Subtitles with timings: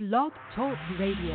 [0.00, 1.34] Blog Talk Radio.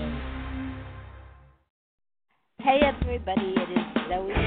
[2.59, 4.31] Hey everybody, it is Zoe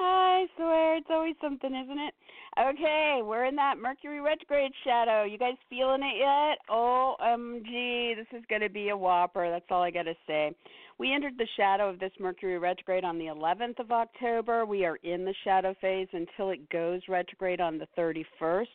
[0.00, 2.14] I swear it's always something, isn't it?
[2.58, 5.22] Okay, we're in that Mercury retrograde shadow.
[5.22, 6.58] You guys feeling it yet?
[6.68, 9.48] OMG, this is going to be a whopper.
[9.48, 10.56] That's all I got to say.
[11.00, 14.66] We entered the shadow of this Mercury retrograde on the 11th of October.
[14.66, 18.66] We are in the shadow phase until it goes retrograde on the 31st.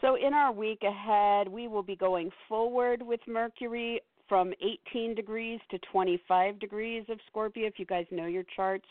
[0.00, 4.54] So, in our week ahead, we will be going forward with Mercury from
[4.88, 8.86] 18 degrees to 25 degrees of Scorpio, if you guys know your charts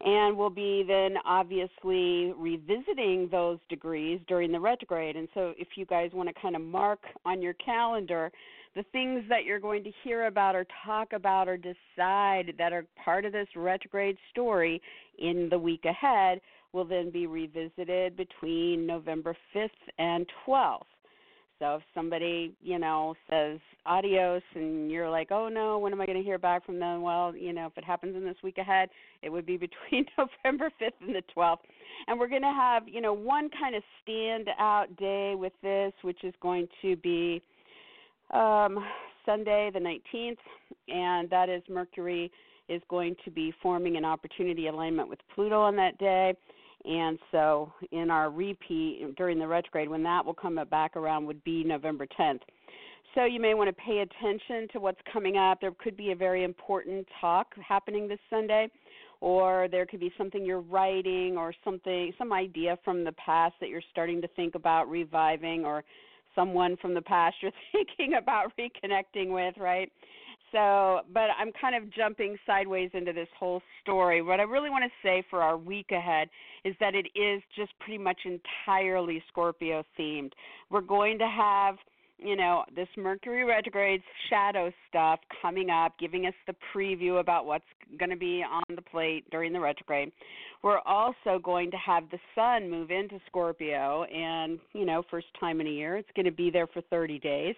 [0.00, 5.16] and we'll be then obviously revisiting those degrees during the retrograde.
[5.16, 8.30] And so, if you guys want to kind of mark on your calendar
[8.74, 12.84] the things that you're going to hear about or talk about or decide that are
[13.04, 14.82] part of this retrograde story
[15.18, 16.40] in the week ahead,
[16.72, 20.80] will then be revisited between November 5th and 12th.
[21.60, 26.06] So if somebody, you know, says adios and you're like, oh no, when am I
[26.06, 27.02] going to hear back from them?
[27.02, 28.88] Well, you know, if it happens in this week ahead,
[29.22, 31.58] it would be between November 5th and the 12th.
[32.08, 36.24] And we're going to have, you know, one kind of standout day with this, which
[36.24, 37.40] is going to be
[38.34, 38.84] um,
[39.24, 40.36] Sunday the 19th,
[40.88, 42.30] and that is Mercury
[42.68, 46.34] is going to be forming an opportunity alignment with Pluto on that day.
[46.84, 51.42] And so, in our repeat during the retrograde, when that will come back around, would
[51.42, 52.40] be November 10th.
[53.14, 55.60] So, you may want to pay attention to what's coming up.
[55.60, 58.68] There could be a very important talk happening this Sunday,
[59.22, 63.70] or there could be something you're writing, or something, some idea from the past that
[63.70, 65.84] you're starting to think about reviving, or
[66.34, 69.90] someone from the past you're thinking about reconnecting with, right?
[70.54, 74.22] So, but I'm kind of jumping sideways into this whole story.
[74.22, 76.28] What I really want to say for our week ahead
[76.64, 80.30] is that it is just pretty much entirely Scorpio themed.
[80.70, 81.74] We're going to have
[82.24, 87.64] you know, this Mercury retrograde shadow stuff coming up, giving us the preview about what's
[87.98, 90.10] going to be on the plate during the retrograde.
[90.62, 95.60] We're also going to have the sun move into Scorpio, and, you know, first time
[95.60, 97.54] in a year, it's going to be there for 30 days.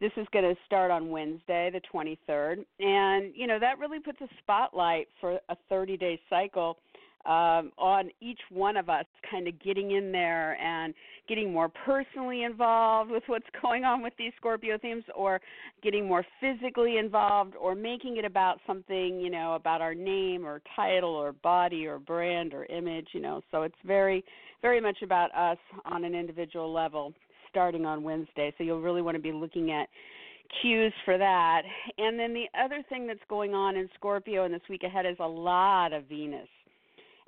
[0.00, 2.64] This is going to start on Wednesday, the 23rd.
[2.80, 6.78] And, you know, that really puts a spotlight for a 30 day cycle
[7.24, 10.92] um, on each one of us kind of getting in there and
[11.28, 15.40] getting more personally involved with what's going on with these Scorpio themes, or
[15.82, 20.60] getting more physically involved, or making it about something, you know, about our name or
[20.74, 23.40] title or body or brand or image, you know.
[23.50, 24.24] So it's very,
[24.62, 27.12] very much about us on an individual level
[27.48, 28.52] starting on Wednesday.
[28.58, 29.88] So you'll really want to be looking at
[30.60, 31.62] cues for that.
[31.98, 35.16] And then the other thing that's going on in Scorpio in this week ahead is
[35.20, 36.48] a lot of Venus.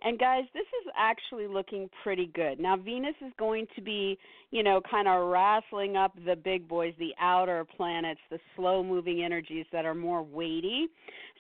[0.05, 2.61] And guys, this is actually looking pretty good.
[2.61, 4.19] Now, Venus is going to be,
[4.51, 9.25] you know, kind of wrestling up the big boys, the outer planets, the slow moving
[9.25, 10.89] energies that are more weighty.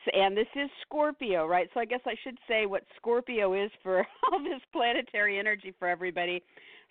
[0.06, 1.68] So, and this is Scorpio, right?
[1.74, 3.98] So I guess I should say what Scorpio is for
[4.32, 6.42] all this planetary energy for everybody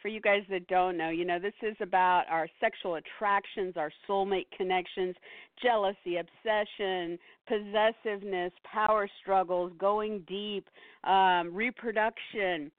[0.03, 3.91] for you guys that don't know, you know, this is about our sexual attractions, our
[4.08, 5.16] soulmate connections,
[5.64, 10.68] jealousy, obsession, possessiveness, power struggles, going deep,
[11.06, 12.69] um, reproduction,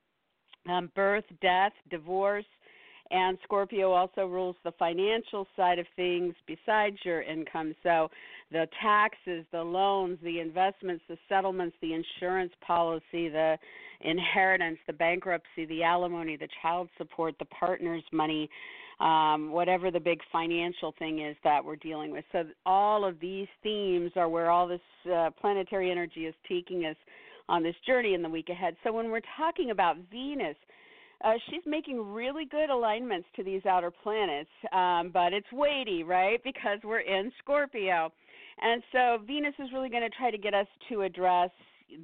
[0.68, 2.44] um, birth, death, divorce.
[3.10, 7.74] And Scorpio also rules the financial side of things besides your income.
[7.82, 8.10] So
[8.50, 13.58] the taxes, the loans, the investments, the settlements, the insurance policy, the
[14.00, 18.48] inheritance, the bankruptcy, the alimony, the child support, the partner's money,
[19.00, 22.24] um, whatever the big financial thing is that we're dealing with.
[22.32, 24.80] So all of these themes are where all this
[25.12, 26.96] uh, planetary energy is taking us
[27.48, 28.76] on this journey in the week ahead.
[28.84, 30.56] So when we're talking about Venus,
[31.22, 36.42] uh, she's making really good alignments to these outer planets, um, but it's weighty, right?
[36.42, 38.12] Because we're in Scorpio.
[38.60, 41.50] And so Venus is really going to try to get us to address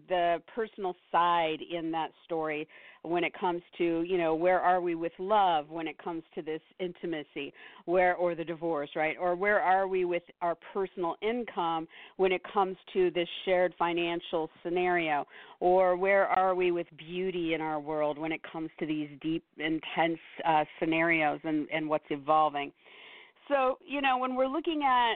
[0.09, 2.69] the personal side in that story
[3.03, 6.43] when it comes to you know where are we with love when it comes to
[6.43, 7.53] this intimacy?
[7.87, 9.17] Where or the divorce right?
[9.21, 14.51] Or where are we with our personal income when it comes to this shared financial
[14.63, 15.27] scenario?
[15.61, 19.45] Or where are we with beauty in our world when it comes to these deep
[19.59, 22.73] intense uh, scenarios and and what's evolving?
[23.49, 25.15] So you know when we're looking at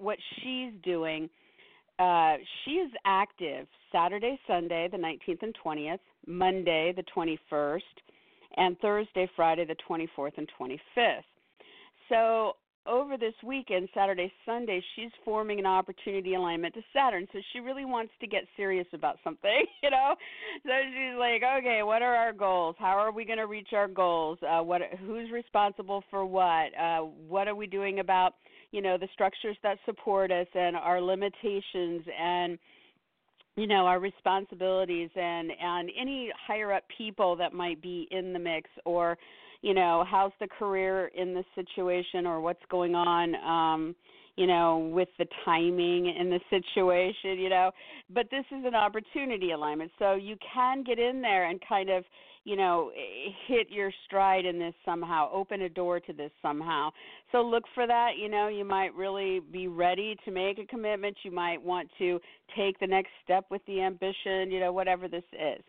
[0.00, 1.28] what she's doing
[1.98, 7.80] uh, she is active Saturday, Sunday, the 19th and 20th, Monday, the 21st,
[8.56, 11.22] and Thursday, Friday, the 24th and 25th.
[12.08, 12.54] So
[12.86, 17.26] over this weekend, Saturday, Sunday, she's forming an opportunity alignment to Saturn.
[17.32, 20.14] So she really wants to get serious about something, you know.
[20.64, 22.76] So she's like, okay, what are our goals?
[22.78, 24.38] How are we going to reach our goals?
[24.42, 24.82] Uh, what?
[25.00, 26.76] Who's responsible for what?
[26.78, 28.34] Uh, what are we doing about,
[28.76, 32.58] you know, the structures that support us and our limitations and
[33.56, 38.38] you know our responsibilities and and any higher up people that might be in the
[38.38, 39.16] mix or
[39.62, 43.96] you know how's the career in this situation or what's going on um
[44.36, 47.70] you know with the timing and the situation you know
[48.14, 49.90] but this is an opportunity alignment.
[49.98, 52.04] So you can get in there and kind of
[52.44, 52.92] you know
[53.46, 56.90] hit your stride in this somehow open a door to this somehow.
[57.32, 61.16] So look for that you know you might really be ready to make a commitment.
[61.22, 62.20] You might want to
[62.56, 65.62] take the next step with the ambition you know whatever this is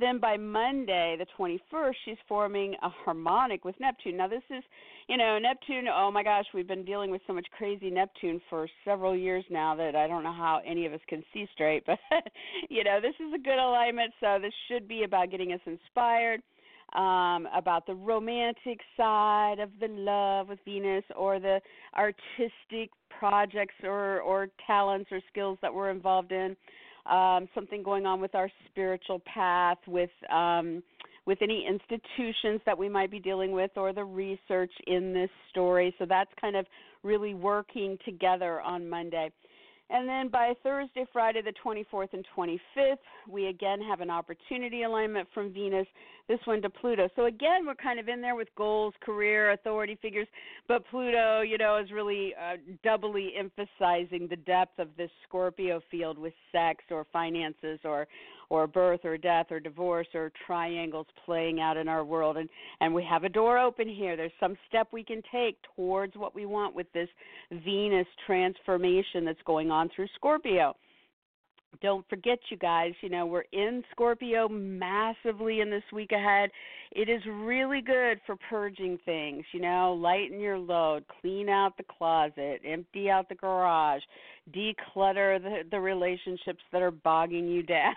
[0.00, 4.16] then by Monday, the 21st, she's forming a harmonic with Neptune.
[4.16, 4.62] Now, this is,
[5.08, 8.68] you know, Neptune, oh my gosh, we've been dealing with so much crazy Neptune for
[8.84, 11.84] several years now that I don't know how any of us can see straight.
[12.10, 12.32] But,
[12.68, 16.40] you know, this is a good alignment, so this should be about getting us inspired.
[16.94, 21.58] Um, about the romantic side of the love with Venus or the
[21.96, 26.54] artistic projects or, or talents or skills that we're involved in
[27.06, 30.82] um, something going on with our spiritual path, with um,
[31.24, 35.94] with any institutions that we might be dealing with, or the research in this story.
[35.98, 36.66] So that's kind of
[37.04, 39.30] really working together on Monday.
[39.92, 42.96] And then by Thursday, Friday, the 24th and 25th,
[43.28, 45.86] we again have an opportunity alignment from Venus,
[46.28, 47.10] this one to Pluto.
[47.14, 50.26] So again, we're kind of in there with goals, career, authority figures,
[50.66, 56.16] but Pluto, you know, is really uh, doubly emphasizing the depth of this Scorpio field
[56.16, 58.06] with sex or finances or
[58.52, 62.36] or birth or death or divorce or triangles playing out in our world.
[62.36, 62.50] And
[62.82, 64.14] and we have a door open here.
[64.14, 67.08] There's some step we can take towards what we want with this
[67.64, 70.76] venus transformation that's going on through scorpio
[71.80, 76.50] don't forget you guys you know we're in scorpio massively in this week ahead.
[76.92, 81.84] It is really good for purging things you know lighten your load clean out the
[81.84, 84.02] closet empty out the garage
[84.54, 87.94] declutter the the relationships that are bogging you down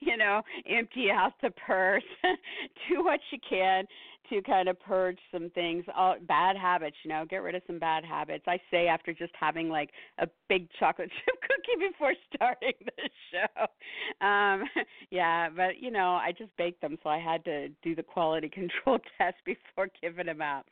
[0.00, 2.02] you know empty out the purse
[2.88, 3.84] do what you can
[4.30, 7.78] to kind of purge some things all bad habits you know get rid of some
[7.78, 8.44] bad habits.
[8.46, 14.26] I say after just having like a big chocolate chip cookie before starting the show.
[14.26, 14.64] Um
[15.10, 18.48] yeah but you know i just baked them so i had to do the quality
[18.54, 20.64] control test before giving them out.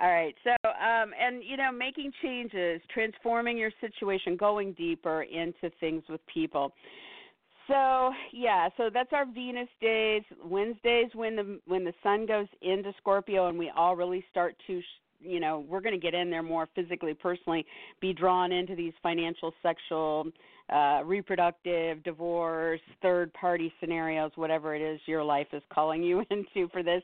[0.00, 5.70] All right so um and you know making changes transforming your situation going deeper into
[5.80, 6.72] things with people
[7.70, 10.22] so yeah, so that's our Venus days.
[10.44, 14.82] Wednesdays when the when the sun goes into Scorpio and we all really start to
[15.20, 17.64] you know we're going to get in there more physically personally
[18.00, 20.26] be drawn into these financial sexual
[20.72, 26.68] uh, reproductive, divorce, third party scenarios, whatever it is your life is calling you into
[26.70, 27.02] for this.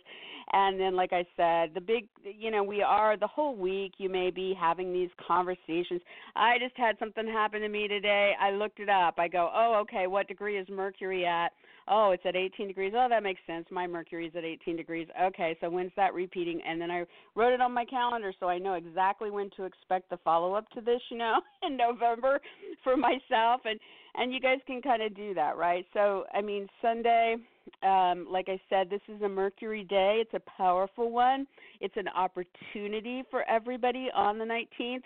[0.52, 4.08] And then, like I said, the big, you know, we are the whole week, you
[4.08, 6.00] may be having these conversations.
[6.36, 8.32] I just had something happen to me today.
[8.40, 9.14] I looked it up.
[9.18, 11.50] I go, oh, okay, what degree is Mercury at?
[11.88, 12.92] Oh, it's at 18 degrees.
[12.96, 13.66] Oh, that makes sense.
[13.70, 15.08] My Mercury's at 18 degrees.
[15.20, 16.60] Okay, so when's that repeating?
[16.66, 17.04] And then I
[17.34, 20.68] wrote it on my calendar so I know exactly when to expect the follow up
[20.70, 22.40] to this, you know, in November
[22.84, 23.78] for myself and
[24.18, 25.84] and you guys can kind of do that, right?
[25.92, 27.36] So, I mean, Sunday
[27.82, 30.18] um, like I said, this is a Mercury day.
[30.20, 31.46] It's a powerful one.
[31.80, 35.02] It's an opportunity for everybody on the 19th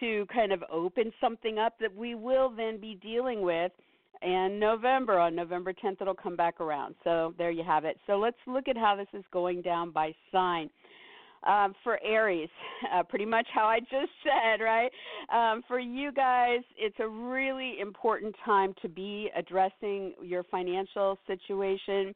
[0.00, 3.72] to kind of open something up that we will then be dealing with
[4.24, 5.18] and November.
[5.18, 6.94] On November 10th, it'll come back around.
[7.04, 7.98] So there you have it.
[8.06, 10.70] So let's look at how this is going down by sign.
[11.46, 12.48] Um, for Aries,
[12.94, 13.92] uh, pretty much how I just
[14.24, 14.90] said, right?
[15.30, 22.14] Um, for you guys, it's a really important time to be addressing your financial situation.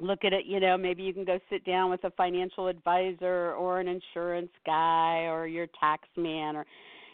[0.00, 3.52] Look at it, you know, maybe you can go sit down with a financial advisor
[3.52, 6.64] or an insurance guy or your tax man or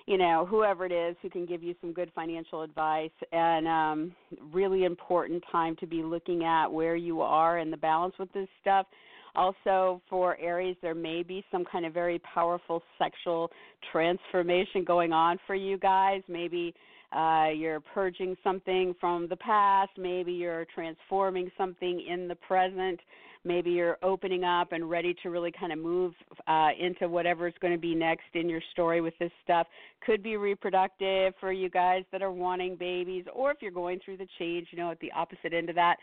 [0.09, 4.13] you know whoever it is who can give you some good financial advice and um
[4.53, 8.49] really important time to be looking at where you are and the balance with this
[8.63, 8.87] stuff.
[9.35, 13.51] Also for aries there may be some kind of very powerful sexual
[13.93, 16.23] transformation going on for you guys.
[16.27, 16.75] Maybe
[17.15, 19.91] uh, you're purging something from the past.
[19.99, 22.99] Maybe you're transforming something in the present
[23.49, 26.13] maybe you're opening up and ready to really kind of move
[26.47, 29.67] uh, into whatever's going to be next in your story with this stuff.
[30.07, 34.19] Could be reproductive for you guys that are wanting babies, or if you're going through
[34.19, 35.97] the change, you know, at the opposite end of that.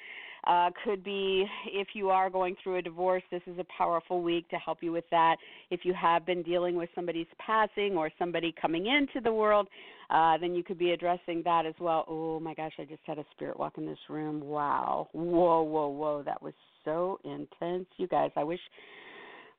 [0.48, 4.48] Uh, could be if you are going through a divorce, this is a powerful week
[4.50, 5.38] to help you with that.
[5.72, 9.68] If you have been dealing with somebody's passing or somebody coming into the world,
[10.12, 12.06] uh, then you could be addressing that as well.
[12.08, 14.40] Oh my gosh, I just had a spirit walk in this room.
[14.42, 15.08] Wow.
[15.14, 16.22] Whoa, whoa, whoa.
[16.24, 16.54] That was
[16.86, 17.88] so intense.
[17.98, 18.60] You guys, I wish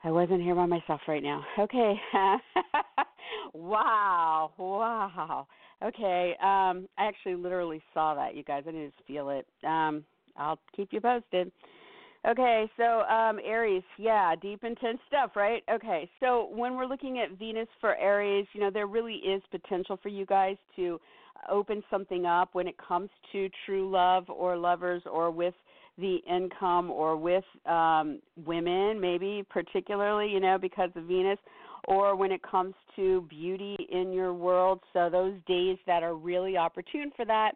[0.04, 1.44] I wasn't here by myself right now.
[1.58, 1.94] Okay.
[3.52, 4.52] wow.
[4.56, 5.46] Wow.
[5.84, 6.34] Okay.
[6.40, 8.62] Um I actually literally saw that, you guys.
[8.66, 9.46] I didn't just feel it.
[9.66, 10.04] Um
[10.36, 11.50] I'll keep you posted.
[12.28, 15.62] Okay, so um, Aries, yeah, deep, intense stuff, right?
[15.72, 19.96] Okay, so when we're looking at Venus for Aries, you know, there really is potential
[20.02, 21.00] for you guys to
[21.48, 25.54] open something up when it comes to true love or lovers or with
[25.98, 31.38] the income or with um, women, maybe particularly, you know, because of Venus,
[31.88, 34.80] or when it comes to beauty in your world.
[34.92, 37.52] So those days that are really opportune for that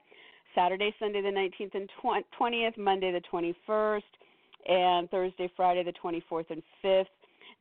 [0.54, 1.90] Saturday, Sunday the 19th and
[2.40, 4.02] 20th, Monday the 21st,
[4.66, 7.04] and Thursday, Friday the 24th and 5th.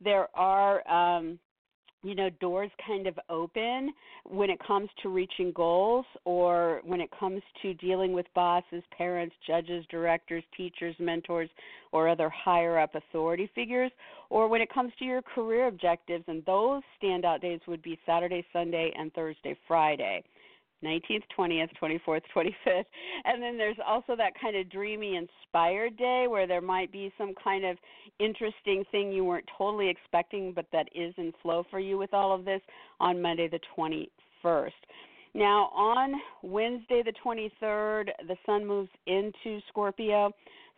[0.02, 1.38] There are um,
[2.02, 3.92] you know doors kind of open
[4.24, 9.34] when it comes to reaching goals or when it comes to dealing with bosses parents
[9.46, 11.50] judges directors teachers mentors
[11.92, 13.90] or other higher up authority figures
[14.30, 16.24] or when it comes to your career objectives.
[16.28, 20.22] And those standout days would be saturday sunday and thursday friday
[20.84, 22.84] 19th, 20th, 24th, 25th.
[23.24, 27.34] And then there's also that kind of dreamy, inspired day where there might be some
[27.42, 27.76] kind of
[28.18, 32.34] interesting thing you weren't totally expecting, but that is in flow for you with all
[32.34, 32.60] of this
[33.00, 34.70] on Monday, the 21st.
[35.34, 40.32] Now, on Wednesday, the 23rd, the sun moves into Scorpio.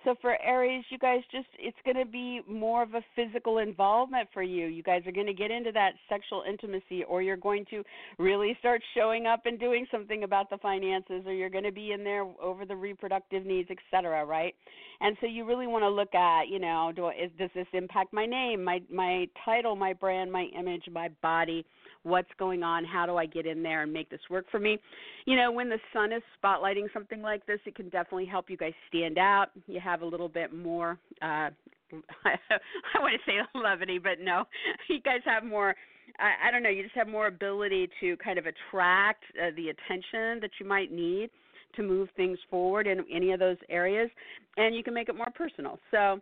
[0.04, 4.28] So for Aries, you guys just it's going to be more of a physical involvement
[4.34, 4.66] for you.
[4.66, 7.84] You guys are going to get into that sexual intimacy or you're going to
[8.18, 11.92] really start showing up and doing something about the finances or you're going to be
[11.92, 14.54] in there over the reproductive needs, etc., right?
[15.00, 18.12] And so you really want to look at, you know, do is does this impact
[18.12, 21.64] my name, my my title, my brand, my image, my body?
[22.04, 24.78] What's going on, how do I get in there and make this work for me.
[25.26, 28.56] You know, when the sun is spotlighting something like this, it can definitely help you
[28.56, 29.48] guys stand out.
[29.66, 31.50] You have a little bit more uh
[32.24, 34.44] I want to say levity, but no,
[34.88, 35.74] you guys have more.
[36.18, 36.70] I, I don't know.
[36.70, 40.90] You just have more ability to kind of attract uh, the attention that you might
[40.90, 41.30] need
[41.76, 44.10] to move things forward in any of those areas,
[44.56, 45.78] and you can make it more personal.
[45.90, 46.20] So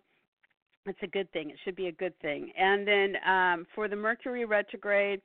[0.86, 1.50] it's a good thing.
[1.50, 2.52] It should be a good thing.
[2.56, 5.20] And then um, for the Mercury retrograde,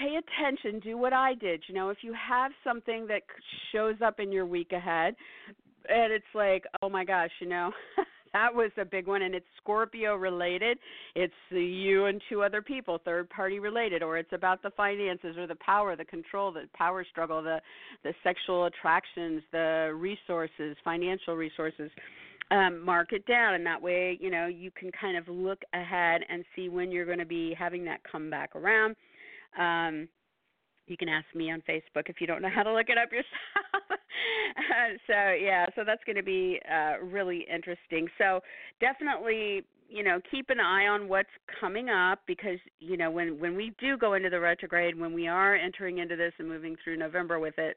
[0.00, 1.62] pay attention do what i did.
[1.68, 3.22] You know if you have something that
[3.72, 5.14] shows up in your week ahead
[5.88, 7.70] and it's like oh my gosh you know
[8.32, 10.78] that was a big one and it's scorpio related
[11.14, 15.46] it's you and two other people third party related or it's about the finances or
[15.46, 17.60] the power the control the power struggle the
[18.04, 21.90] the sexual attractions the resources financial resources
[22.52, 26.22] um, mark it down and that way you know you can kind of look ahead
[26.28, 28.96] and see when you're going to be having that come back around
[29.58, 30.08] um,
[30.86, 33.12] you can ask me on Facebook if you don't know how to look it up
[33.12, 34.00] yourself.
[35.06, 38.08] so yeah, so that's going to be uh, really interesting.
[38.18, 38.40] So
[38.80, 41.28] definitely, you know, keep an eye on what's
[41.60, 45.28] coming up because you know when when we do go into the retrograde, when we
[45.28, 47.76] are entering into this and moving through November with it,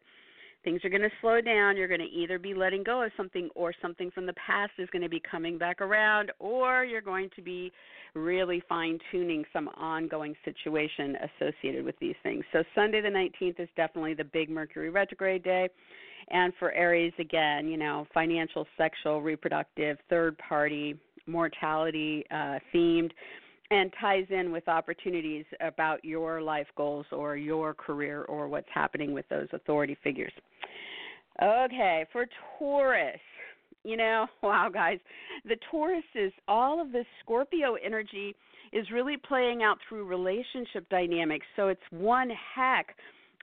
[0.64, 1.78] things are going to slow down.
[1.78, 4.90] You're going to either be letting go of something or something from the past is
[4.92, 7.72] going to be coming back around, or you're going to be
[8.16, 12.44] really fine tuning some ongoing situation associated with these things.
[12.52, 15.70] So, Sunday the 19th is definitely the big Mercury retrograde day.
[16.30, 23.12] And for Aries, again, you know, financial, sexual, reproductive, third party, mortality uh, themed
[23.72, 29.14] and ties in with opportunities about your life goals or your career or what's happening
[29.14, 30.34] with those authority figures.
[31.42, 32.26] Okay, for
[32.58, 33.20] Taurus,
[33.84, 35.00] you know, wow, guys,
[35.46, 38.36] the Taurus is all of this Scorpio energy
[38.72, 41.46] is really playing out through relationship dynamics.
[41.56, 42.96] So it's one heck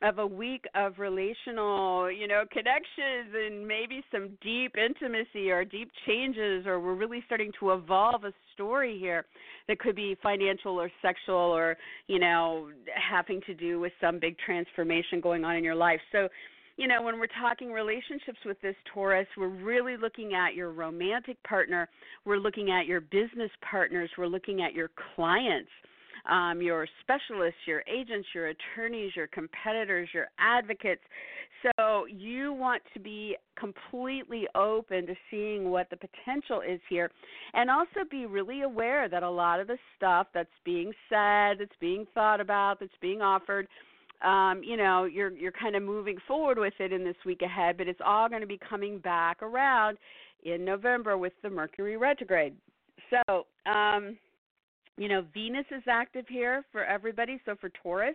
[0.02, 5.90] of a week of relational, you know, connections and maybe some deep intimacy or deep
[6.06, 9.24] changes or we're really starting to evolve a story here
[9.68, 14.36] that could be financial or sexual or, you know, having to do with some big
[14.44, 16.00] transformation going on in your life.
[16.12, 16.28] So,
[16.76, 21.42] you know, when we're talking relationships with this Taurus, we're really looking at your romantic
[21.42, 21.88] partner,
[22.26, 25.70] we're looking at your business partners, we're looking at your clients
[26.28, 31.02] um, your specialists, your agents, your attorneys, your competitors, your advocates.
[31.76, 37.10] So you want to be completely open to seeing what the potential is here
[37.52, 41.76] and also be really aware that a lot of the stuff that's being said, that's
[41.80, 43.68] being thought about, that's being offered,
[44.22, 47.78] um, you know, you're you're kind of moving forward with it in this week ahead,
[47.78, 49.96] but it's all going to be coming back around
[50.44, 52.54] in November with the Mercury retrograde.
[53.10, 54.16] So, um,
[55.00, 57.40] you know, Venus is active here for everybody.
[57.46, 58.14] So for Taurus,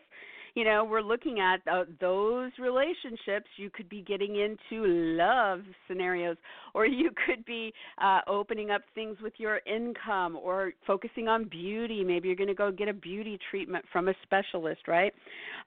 [0.54, 3.48] you know, we're looking at uh, those relationships.
[3.58, 6.38] You could be getting into love scenarios,
[6.76, 12.04] or you could be uh, opening up things with your income, or focusing on beauty.
[12.04, 15.12] Maybe you're going to go get a beauty treatment from a specialist, right?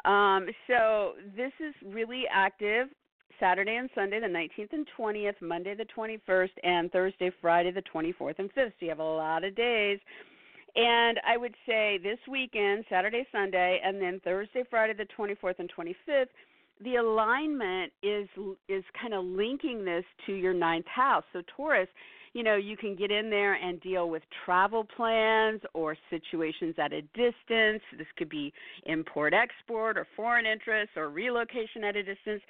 [0.05, 2.87] Um, so this is really active.
[3.41, 8.39] Saturday and Sunday, the 19th and 20th, Monday the 21st, and Thursday, Friday the 24th
[8.39, 8.67] and 5th.
[8.67, 10.01] So you have a lot of days
[10.77, 15.71] and I would say this weekend, Saturday, Sunday, and then Thursday, Friday, the 24th and
[15.77, 16.27] 25th,
[16.83, 18.29] the alignment is
[18.69, 21.25] is kind of linking this to your ninth house.
[21.33, 21.89] So Taurus,
[22.35, 26.93] you know, you can get in there and deal with travel plans or situations at
[26.93, 27.83] a distance.
[27.97, 28.53] This could be
[28.87, 32.43] import export or foreign interests or relocation at a distance.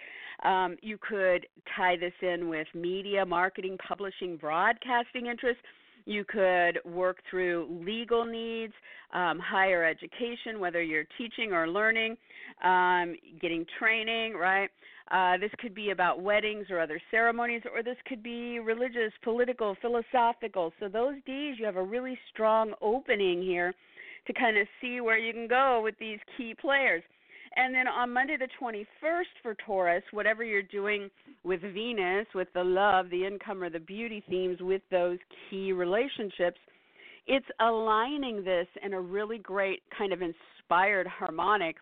[0.45, 5.63] Um, you could tie this in with media, marketing, publishing, broadcasting interests
[6.09, 8.73] you could work through legal needs,
[9.13, 12.17] um, higher education, whether you're teaching or learning,
[12.65, 14.71] um, getting training, right?
[15.11, 19.77] Uh, this could be about weddings or other ceremonies, or this could be religious, political,
[19.83, 20.73] philosophical.
[20.81, 23.75] So, those days you have a really strong opening here
[24.27, 27.03] to kind of see where you can go with these key players.
[27.57, 31.11] And then on Monday the 21st for Taurus, whatever you're doing
[31.45, 36.59] with Venus, with the love, the income, or the beauty themes with those key relationships,
[37.27, 41.77] it's aligning this in a really great kind of inspired harmonic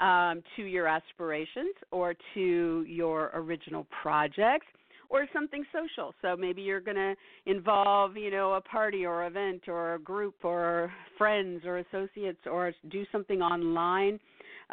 [0.00, 4.66] um, to your aspirations or to your original projects
[5.10, 6.14] or something social.
[6.22, 7.14] So maybe you're going to
[7.46, 12.72] involve, you know, a party or event or a group or friends or associates or
[12.90, 14.18] do something online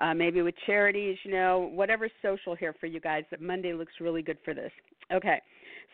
[0.01, 3.24] uh, maybe with charities, you know, whatever's social here for you guys.
[3.39, 4.72] Monday looks really good for this.
[5.13, 5.42] Okay,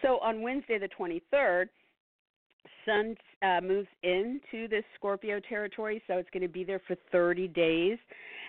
[0.01, 1.65] so on Wednesday the 23rd,
[2.85, 7.47] Sun uh, moves into this Scorpio territory, so it's going to be there for 30
[7.49, 7.97] days.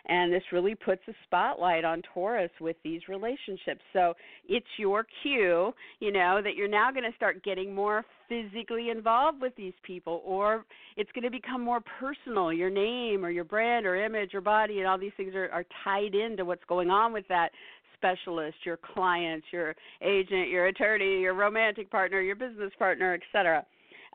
[0.07, 3.81] And this really puts a spotlight on Taurus with these relationships.
[3.93, 4.15] So
[4.49, 9.41] it's your cue, you know, that you're now going to start getting more physically involved
[9.41, 10.65] with these people, or
[10.97, 12.53] it's going to become more personal.
[12.53, 15.65] Your name or your brand or image or body and all these things are, are
[15.85, 17.51] tied into what's going on with that
[17.97, 23.65] specialist, your client, your agent, your attorney, your romantic partner, your business partner, etc.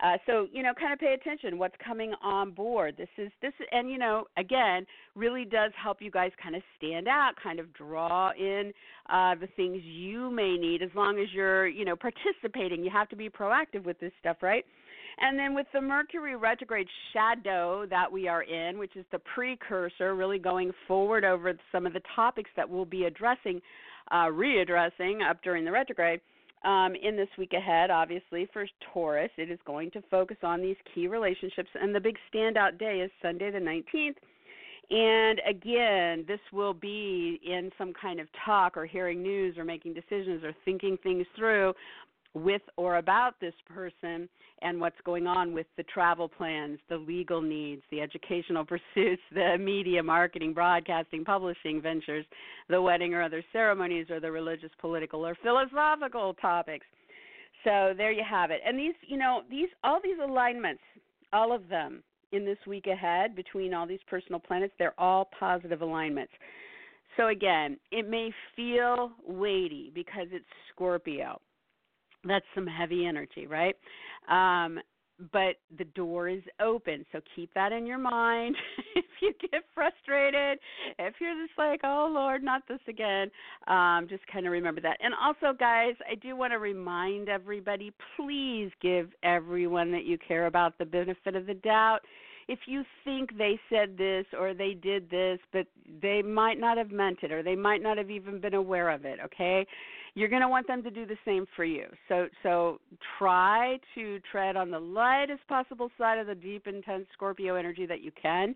[0.03, 2.95] Uh, so you know, kind of pay attention what's coming on board.
[2.97, 7.07] This is this, and you know, again, really does help you guys kind of stand
[7.07, 8.71] out, kind of draw in
[9.09, 10.83] uh, the things you may need.
[10.83, 14.37] As long as you're you know participating, you have to be proactive with this stuff,
[14.41, 14.65] right?
[15.19, 20.13] And then with the Mercury retrograde shadow that we are in, which is the precursor,
[20.13, 23.59] really going forward over some of the topics that we'll be addressing,
[24.11, 26.21] uh, readdressing up during the retrograde
[26.63, 30.75] um, in this week ahead, obviously, for Taurus, it is going to focus on these
[30.93, 31.69] key relationships.
[31.75, 34.15] And the big standout day is Sunday the 19th.
[34.89, 39.93] And again, this will be in some kind of talk or hearing news or making
[39.93, 41.73] decisions or thinking things through
[42.33, 44.29] with or about this person
[44.61, 49.57] and what's going on with the travel plans, the legal needs, the educational pursuits, the
[49.59, 52.25] media, marketing, broadcasting, publishing ventures,
[52.69, 56.85] the wedding or other ceremonies, or the religious, political, or philosophical topics.
[57.63, 58.61] So there you have it.
[58.65, 60.81] And these, you know, these all these alignments,
[61.33, 65.81] all of them in this week ahead between all these personal planets, they're all positive
[65.81, 66.33] alignments.
[67.15, 71.41] So again, it may feel weighty because it's Scorpio
[72.27, 73.75] that's some heavy energy, right?
[74.29, 74.79] Um,
[75.31, 78.55] but the door is open, so keep that in your mind.
[78.95, 80.59] if you get frustrated,
[80.99, 83.31] if you're just like, "Oh Lord, not this again,"
[83.67, 84.97] um, just kind of remember that.
[85.01, 90.45] And also, guys, I do want to remind everybody: please give everyone that you care
[90.45, 92.01] about the benefit of the doubt
[92.47, 95.67] if you think they said this or they did this, but
[96.01, 99.03] they might not have meant it or they might not have even been aware of
[99.03, 99.65] it, okay?
[100.17, 101.85] You're going to want them to do the same for you.
[102.09, 102.79] So so
[103.19, 108.01] try to tread on the lightest possible side of the deep intense Scorpio energy that
[108.01, 108.55] you can.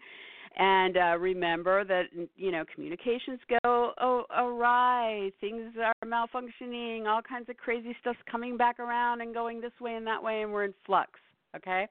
[0.57, 7.47] And uh, remember that you know communications go oh, awry, things are malfunctioning, all kinds
[7.47, 10.65] of crazy stuff's coming back around and going this way and that way, and we're
[10.65, 11.11] in flux.
[11.55, 11.85] Okay,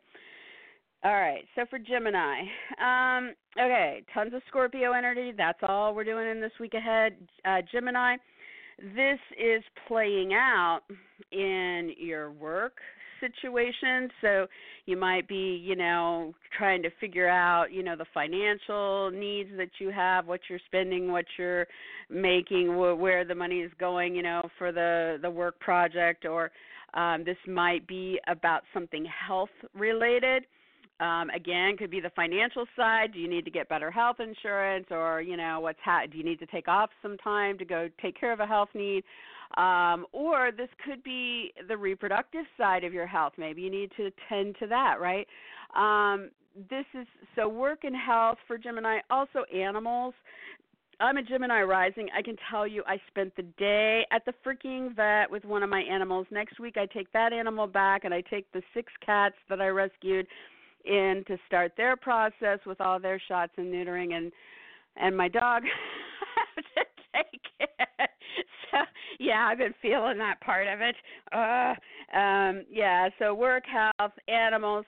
[1.05, 2.41] All right, so for Gemini,
[2.83, 5.33] um, okay, tons of Scorpio energy.
[5.37, 7.15] That's all we're doing in this week ahead.
[7.45, 8.17] Uh, Gemini,
[8.81, 10.81] this is playing out
[11.33, 12.79] in your work
[13.21, 14.09] situation.
[14.21, 14.47] So
[14.87, 19.71] you might be, you know, trying to figure out, you know, the financial needs that
[19.79, 21.67] you have, what you're spending, what you're
[22.09, 26.51] making, where the money is going, you know, for the the work project or
[26.95, 30.45] um, this might be about something health related.
[31.01, 33.15] Um, again, could be the financial side.
[33.15, 36.25] Do you need to get better health insurance, or you know, what's ha- do you
[36.25, 39.03] need to take off some time to go take care of a health need?
[39.57, 43.33] Um, or this could be the reproductive side of your health.
[43.39, 45.27] Maybe you need to tend to that, right?
[45.75, 46.31] Um,
[46.69, 48.99] this is so work and health for Gemini.
[49.11, 50.15] Also, animals.
[51.01, 52.09] I'm a Gemini rising.
[52.15, 55.71] I can tell you I spent the day at the freaking vet with one of
[55.71, 56.27] my animals.
[56.31, 59.69] Next week I take that animal back and I take the six cats that I
[59.69, 60.27] rescued
[60.85, 64.33] in to start their process with all their shots and neutering and
[64.97, 65.63] and my dog
[66.57, 68.11] to take it.
[68.71, 68.79] So
[69.19, 70.97] yeah, I've been feeling that part of it.
[71.33, 71.75] Uh
[72.17, 74.85] um yeah, so work, health, animals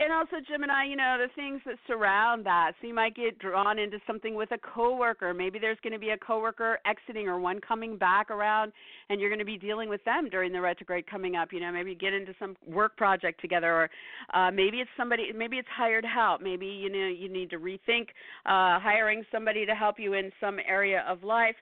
[0.00, 2.72] and also Gemini, you know, the things that surround that.
[2.80, 5.32] So you might get drawn into something with a coworker.
[5.32, 8.72] Maybe there's going to be a coworker exiting or one coming back around
[9.08, 11.70] and you're going to be dealing with them during the retrograde coming up, you know,
[11.70, 13.90] maybe get into some work project together or
[14.34, 16.40] uh maybe it's somebody maybe it's hired help.
[16.40, 18.08] Maybe you know you need to rethink
[18.46, 21.56] uh hiring somebody to help you in some area of life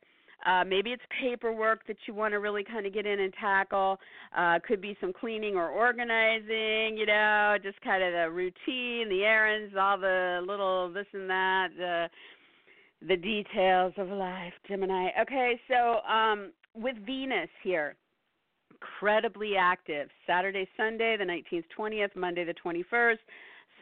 [0.46, 3.98] uh, maybe it's paperwork that you want to really kind of get in and tackle.
[4.36, 9.22] Uh, could be some cleaning or organizing, you know, just kind of the routine, the
[9.24, 12.08] errands, all the little this and that, the
[13.08, 15.08] the details of life, Gemini.
[15.20, 17.96] Okay, so um, with Venus here,
[18.70, 20.08] incredibly active.
[20.26, 23.18] Saturday, Sunday, the 19th, 20th, Monday, the 21st.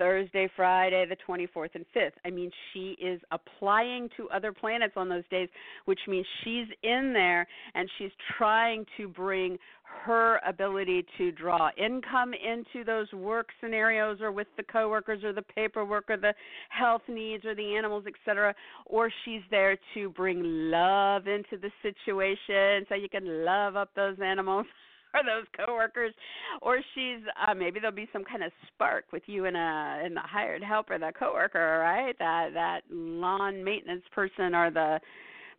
[0.01, 2.13] Thursday, Friday, the 24th, and 5th.
[2.25, 5.51] I mean, she is applying to other planets on those days,
[5.85, 9.59] which means she's in there and she's trying to bring
[10.07, 15.43] her ability to draw income into those work scenarios or with the coworkers or the
[15.43, 16.33] paperwork or the
[16.71, 18.55] health needs or the animals etc
[18.87, 24.17] or she's there to bring love into the situation so you can love up those
[24.25, 24.65] animals
[25.15, 26.15] or those coworkers,
[26.63, 30.17] or she's uh, maybe there'll be some kind of spark with you and a and
[30.17, 32.17] the hired helper, the coworker, right?
[32.19, 35.01] That that lawn maintenance person or the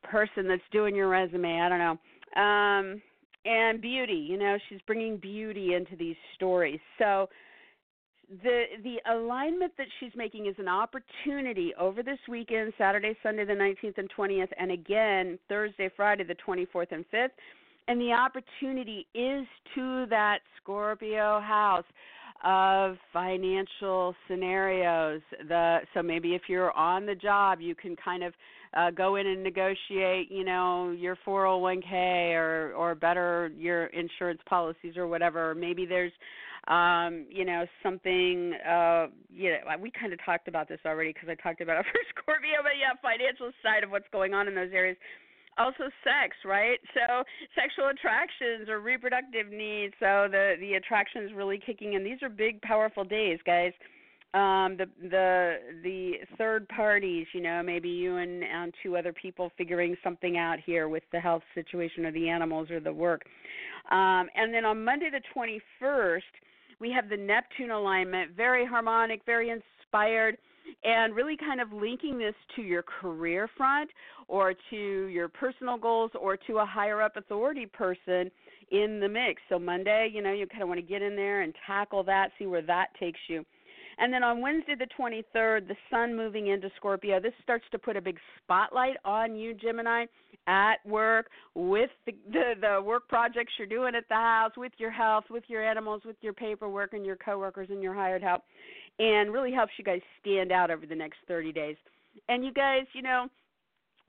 [0.03, 1.61] person that's doing your resume.
[1.61, 2.41] I don't know.
[2.41, 3.01] Um,
[3.43, 6.79] and beauty, you know, she's bringing beauty into these stories.
[6.99, 7.27] So
[8.43, 13.53] the the alignment that she's making is an opportunity over this weekend, Saturday, Sunday, the
[13.53, 17.29] 19th and 20th, and again Thursday, Friday, the 24th and 5th
[17.87, 21.85] and the opportunity is to that Scorpio house
[22.43, 25.21] of financial scenarios.
[25.47, 28.33] The so maybe if you're on the job, you can kind of
[28.73, 34.97] uh, go in and negotiate, you know, your 401k or or better your insurance policies
[34.97, 35.53] or whatever.
[35.55, 36.13] Maybe there's
[36.67, 41.29] um, you know, something uh you know, we kind of talked about this already because
[41.29, 44.55] I talked about it for Scorpio, but yeah, financial side of what's going on in
[44.55, 44.97] those areas
[45.57, 46.79] also sex, right?
[46.93, 47.23] So
[47.55, 49.93] sexual attractions or reproductive needs.
[49.99, 52.03] So the the attraction is really kicking in.
[52.03, 53.71] These are big, powerful days, guys.
[54.33, 59.51] Um, the the the third parties, you know, maybe you and, and two other people
[59.57, 63.23] figuring something out here with the health situation or the animals or the work.
[63.89, 66.21] Um, and then on Monday the 21st,
[66.79, 70.37] we have the Neptune alignment, very harmonic, very inspired
[70.83, 73.89] and really kind of linking this to your career front
[74.27, 78.31] or to your personal goals or to a higher up authority person
[78.71, 79.41] in the mix.
[79.49, 82.29] So Monday, you know, you kind of want to get in there and tackle that,
[82.39, 83.45] see where that takes you.
[83.97, 87.95] And then on Wednesday the 23rd, the sun moving into Scorpio, this starts to put
[87.97, 90.05] a big spotlight on you, Gemini,
[90.47, 94.89] at work, with the, the, the work projects you're doing at the house, with your
[94.89, 98.41] health, with your animals, with your paperwork and your coworkers and your hired help
[99.01, 101.75] and really helps you guys stand out over the next 30 days.
[102.29, 103.27] And you guys, you know,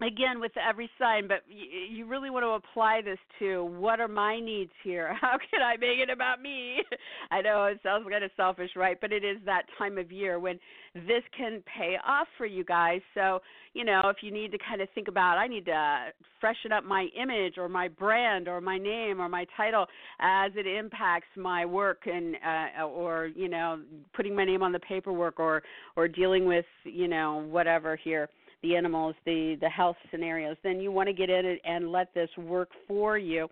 [0.03, 4.41] again with every sign but you really want to apply this to what are my
[4.41, 5.15] needs here?
[5.21, 6.79] How can i make it about me?
[7.31, 8.99] I know it sounds kind of selfish right?
[9.01, 10.59] But it is that time of year when
[10.95, 13.01] this can pay off for you guys.
[13.15, 13.41] So
[13.75, 16.07] you know if you need to kind of think about i need to
[16.41, 19.87] freshen up my image or my brand or my name or my title
[20.21, 23.81] as it impacts my work and uh, or you know
[24.15, 25.63] putting my name on the paperwork or
[25.97, 28.29] or dealing with you know whatever here
[28.63, 32.13] the animals, the the health scenarios, then you want to get in it and let
[32.15, 33.49] this work for you.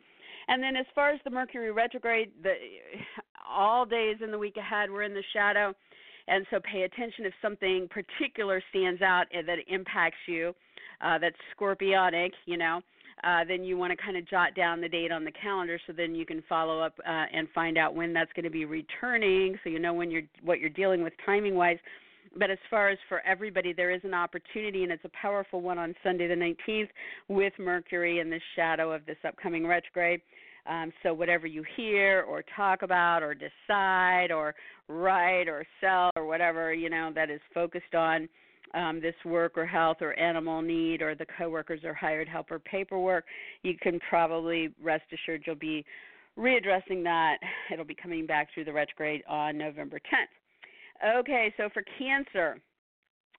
[0.48, 2.54] And then as far as the Mercury retrograde, the
[3.48, 5.74] all days in the week ahead we're in the shadow
[6.28, 10.54] And so pay attention if something particular stands out that impacts you,
[11.00, 12.80] uh, that's scorpionic, you know.
[13.22, 15.92] Uh, then you want to kind of jot down the date on the calendar so
[15.92, 19.58] then you can follow up uh, and find out when that's going to be returning
[19.62, 21.76] so you know when you're what you're dealing with timing wise
[22.38, 25.78] but as far as for everybody there is an opportunity and it's a powerful one
[25.78, 26.88] on sunday the 19th
[27.28, 30.20] with mercury in the shadow of this upcoming retrograde
[30.66, 34.54] um, so whatever you hear or talk about or decide or
[34.88, 38.28] write or sell or whatever you know that is focused on
[38.74, 43.24] um, this work or health or animal need or the coworkers or hired helper paperwork,
[43.62, 45.84] you can probably rest assured you'll be
[46.38, 47.38] readdressing that.
[47.72, 50.39] It'll be coming back through the retrograde on November 10th.
[51.04, 52.60] Okay, so for Cancer,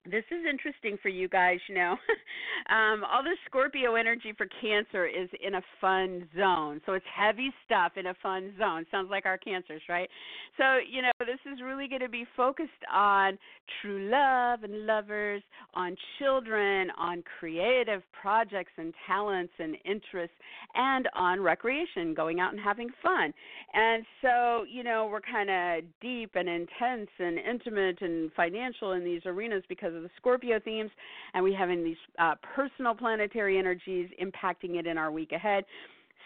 [0.06, 1.92] this is interesting for you guys, you know.
[2.70, 6.80] um, all this Scorpio energy for Cancer is in a fun zone.
[6.86, 8.86] So it's heavy stuff in a fun zone.
[8.90, 10.08] Sounds like our Cancers, right?
[10.56, 13.38] So, you know, this is really going to be focused on
[13.82, 15.42] true love and lovers,
[15.74, 20.36] on children, on creative projects and talents and interests,
[20.74, 23.32] and on recreation, going out and having fun.
[23.74, 29.04] And so, you know, we're kind of deep and intense and intimate and financial in
[29.04, 30.90] these arenas because because of the Scorpio themes,
[31.34, 35.64] and we having these uh, personal planetary energies impacting it in our week ahead.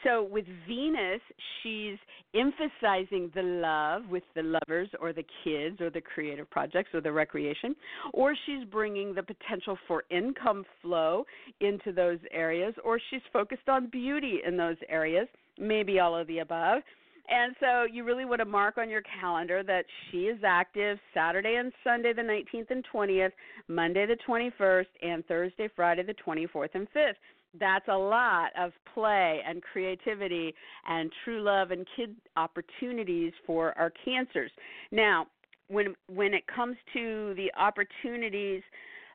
[0.03, 1.20] So with Venus,
[1.62, 1.96] she's
[2.35, 7.11] emphasizing the love with the lovers or the kids or the creative projects or the
[7.11, 7.74] recreation,
[8.12, 11.24] or she's bringing the potential for income flow
[11.61, 15.27] into those areas, or she's focused on beauty in those areas,
[15.59, 16.83] maybe all of the above.
[17.29, 21.57] And so you really want to mark on your calendar that she is active Saturday
[21.59, 23.33] and Sunday, the 19th and 20th,
[23.69, 27.15] Monday, the 21st, and Thursday, Friday, the 24th and 5th.
[27.59, 30.55] That's a lot of play and creativity
[30.87, 34.51] and true love and kid opportunities for our cancers.
[34.91, 35.27] Now,
[35.69, 38.63] when when it comes to the opportunities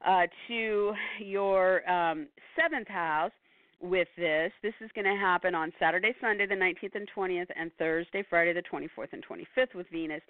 [0.07, 2.27] uh, to your um,
[2.59, 3.31] seventh house,
[3.81, 4.51] with this.
[4.61, 8.53] This is going to happen on Saturday, Sunday, the 19th and 20th, and Thursday, Friday,
[8.53, 10.21] the 24th and 25th with Venus.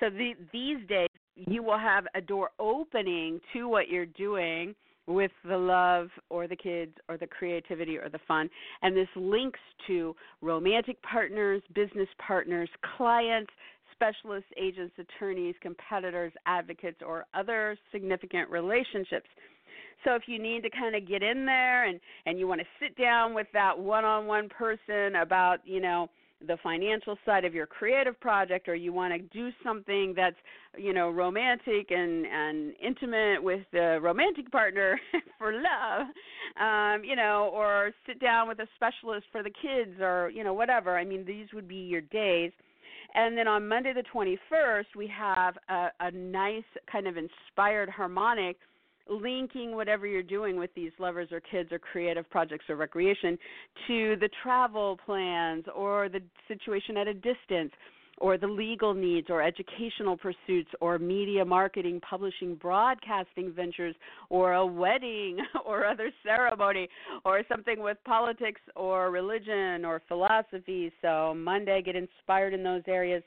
[0.00, 4.74] So the, these days, you will have a door opening to what you're doing
[5.06, 8.50] with the love or the kids or the creativity or the fun.
[8.82, 13.52] And this links to romantic partners, business partners, clients,
[13.92, 19.26] specialists, agents, attorneys, competitors, advocates, or other significant relationships.
[20.04, 22.66] So if you need to kind of get in there and and you want to
[22.80, 26.08] sit down with that one-on-one person about, you know,
[26.46, 30.36] the financial side of your creative project or you want to do something that's
[30.76, 35.00] you know romantic and and intimate with the romantic partner
[35.38, 36.06] for love
[36.60, 40.52] um you know or sit down with a specialist for the kids or you know
[40.52, 42.52] whatever i mean these would be your days.
[43.14, 48.58] And then on monday the 21st we have a, a nice kind of inspired harmonic
[49.08, 53.38] linking whatever you're doing with these lovers or kids or creative projects or recreation
[53.86, 57.72] to the travel plans or the situation at a distance
[58.18, 63.94] or the legal needs or educational pursuits or media marketing, publishing, broadcasting ventures
[64.30, 66.88] or a wedding or other ceremony
[67.24, 70.90] or something with politics or religion or philosophy.
[71.02, 73.22] So Monday get inspired in those areas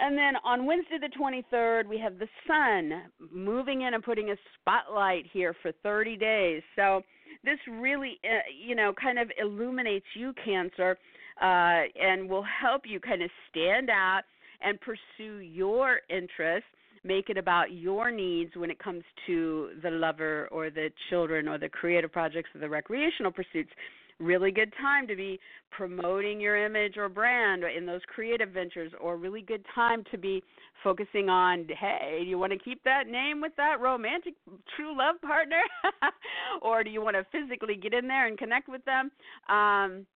[0.00, 4.36] and then on Wednesday the 23rd, we have the sun moving in and putting a
[4.60, 6.62] spotlight here for 30 days.
[6.74, 7.02] So
[7.44, 10.98] this really, uh, you know, kind of illuminates you, Cancer,
[11.40, 14.22] uh, and will help you kind of stand out
[14.62, 16.68] and pursue your interests.
[17.04, 21.56] Make it about your needs when it comes to the lover or the children or
[21.56, 23.70] the creative projects or the recreational pursuits
[24.18, 25.38] really good time to be
[25.70, 30.42] promoting your image or brand in those creative ventures or really good time to be
[30.82, 34.34] focusing on hey do you want to keep that name with that romantic
[34.76, 35.60] true love partner?
[36.62, 39.10] Or do you want to physically get in there and connect with them?
[39.48, 40.06] Um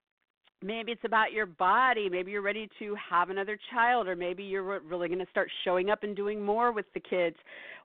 [0.63, 4.79] maybe it's about your body maybe you're ready to have another child or maybe you're
[4.81, 7.35] really going to start showing up and doing more with the kids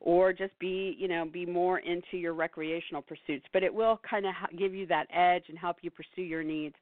[0.00, 3.46] or just be you know be more into your recreational pursuits.
[3.52, 6.74] But it will kind of give you that edge and help you pursue your needs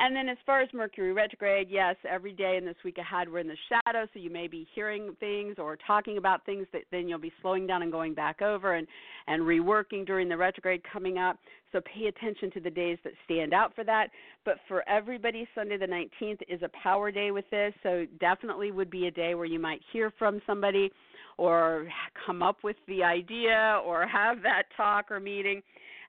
[0.00, 3.40] and then as far as Mercury retrograde, yes, every day in this week ahead we're
[3.40, 7.06] in the shadow, so you may be hearing things or talking about things that then
[7.06, 8.86] you'll be slowing down and going back over and
[9.26, 11.36] and reworking during the retrograde coming up.
[11.70, 14.08] So pay attention to the days that stand out for that.
[14.44, 18.90] But for everybody, Sunday the 19th is a power day with this, so definitely would
[18.90, 20.90] be a day where you might hear from somebody
[21.36, 21.86] or
[22.26, 25.62] come up with the idea or have that talk or meeting.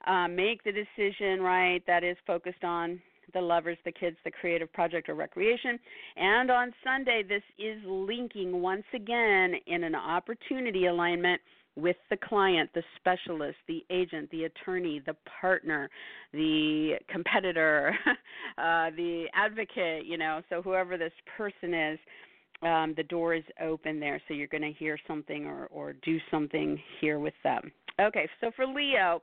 [0.07, 2.99] Uh, make the decision right that is focused on
[3.33, 5.79] the lovers, the kids, the creative project or recreation.
[6.15, 11.41] And on Sunday, this is linking once again in an opportunity alignment
[11.75, 15.89] with the client, the specialist, the agent, the attorney, the partner,
[16.33, 17.95] the competitor,
[18.57, 21.99] uh, the advocate, you know, so whoever this person is,
[22.61, 26.17] um, the door is open there, so you're going to hear something or, or do
[26.29, 27.71] something here with them.
[27.99, 29.21] Okay, so for Leo,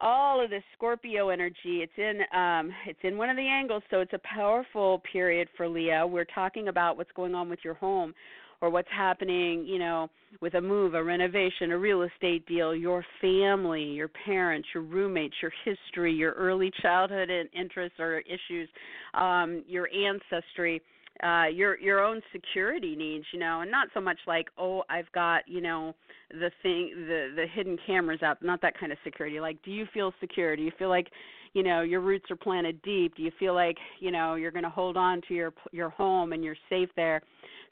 [0.00, 1.82] all of this Scorpio energy.
[1.82, 5.68] It's in um, it's in one of the angles, so it's a powerful period for
[5.68, 6.06] Leo.
[6.06, 8.14] We're talking about what's going on with your home,
[8.60, 10.08] or what's happening, you know,
[10.40, 15.34] with a move, a renovation, a real estate deal, your family, your parents, your roommates,
[15.40, 18.68] your history, your early childhood interests or issues,
[19.14, 20.82] um, your ancestry
[21.22, 25.10] uh your your own security needs you know and not so much like oh i've
[25.12, 25.94] got you know
[26.32, 29.40] the thing the the hidden cameras up not that kind of security.
[29.40, 30.56] Like do you feel secure?
[30.56, 31.08] Do you feel like
[31.52, 33.16] you know your roots are planted deep?
[33.16, 36.32] Do you feel like you know you're going to hold on to your your home
[36.32, 37.22] and you're safe there?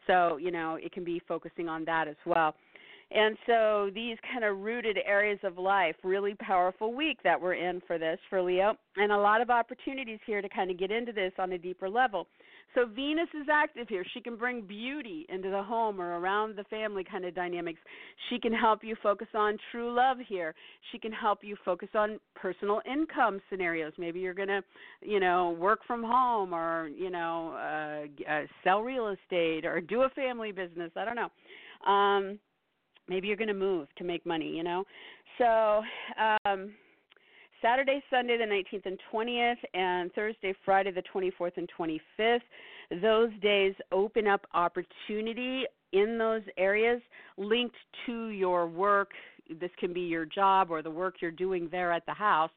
[0.06, 2.54] So you know it can be focusing on that as well.
[3.10, 7.80] And so these kind of rooted areas of life, really powerful week that we're in
[7.86, 11.12] for this for Leo, and a lot of opportunities here to kind of get into
[11.12, 12.26] this on a deeper level.
[12.74, 14.04] So Venus is active here.
[14.12, 17.80] She can bring beauty into the home or around the family kind of dynamics.
[18.28, 20.54] She can help you focus on true love here.
[20.92, 23.92] She can help you focus on personal income scenarios.
[23.98, 24.62] Maybe you're going to,
[25.00, 30.02] you know, work from home or, you know, uh, uh, sell real estate or do
[30.02, 30.90] a family business.
[30.94, 31.90] I don't know.
[31.90, 32.38] Um,
[33.08, 34.84] maybe you're going to move to make money, you know.
[35.38, 35.82] So,
[36.44, 36.72] um
[37.60, 42.40] Saturday, Sunday, the 19th and 20th, and Thursday, Friday, the 24th and 25th.
[43.02, 47.00] Those days open up opportunity in those areas
[47.36, 49.10] linked to your work.
[49.60, 52.50] This can be your job or the work you're doing there at the house.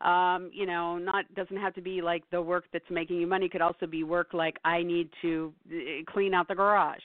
[0.00, 3.46] Um, you know, not doesn't have to be like the work that's making you money.
[3.46, 7.00] It could also be work like I need to eh, clean out the garage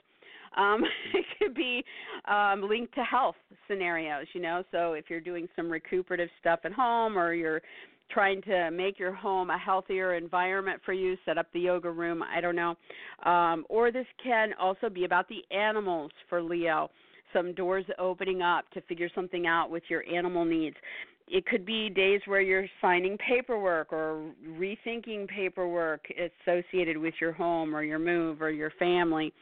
[0.58, 1.84] um, it could be
[2.26, 3.36] um, linked to health
[3.68, 4.64] scenarios, you know.
[4.72, 7.62] So if you're doing some recuperative stuff at home or you're
[8.12, 12.24] trying to make your home a healthier environment for you, set up the yoga room,
[12.24, 12.76] I don't know.
[13.30, 16.90] Um, or this can also be about the animals for Leo.
[17.32, 20.76] Some doors opening up to figure something out with your animal needs
[21.28, 26.06] it could be days where you're signing paperwork or rethinking paperwork
[26.46, 29.34] associated with your home or your move or your family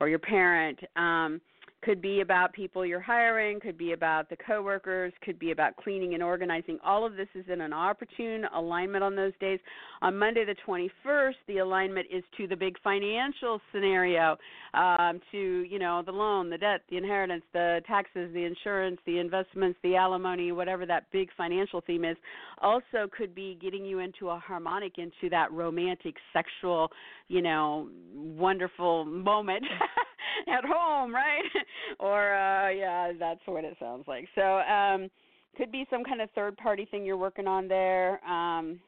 [0.00, 0.80] or your parent.
[0.96, 1.40] Um,
[1.82, 6.14] could be about people you're hiring, could be about the coworkers, could be about cleaning
[6.14, 6.78] and organizing.
[6.84, 9.58] All of this is in an opportune alignment on those days.
[10.02, 14.36] On Monday the 21st, the alignment is to the big financial scenario,
[14.74, 19.18] um, to you know the loan, the debt, the inheritance, the taxes, the insurance, the
[19.18, 22.16] investments, the alimony, whatever that big financial theme is.
[22.60, 26.90] Also, could be getting you into a harmonic, into that romantic, sexual,
[27.28, 29.64] you know, wonderful moment.
[30.48, 31.42] at home, right?
[31.98, 34.26] or uh yeah, that's what it sounds like.
[34.34, 35.10] So, um
[35.56, 38.24] could be some kind of third party thing you're working on there.
[38.24, 38.80] Um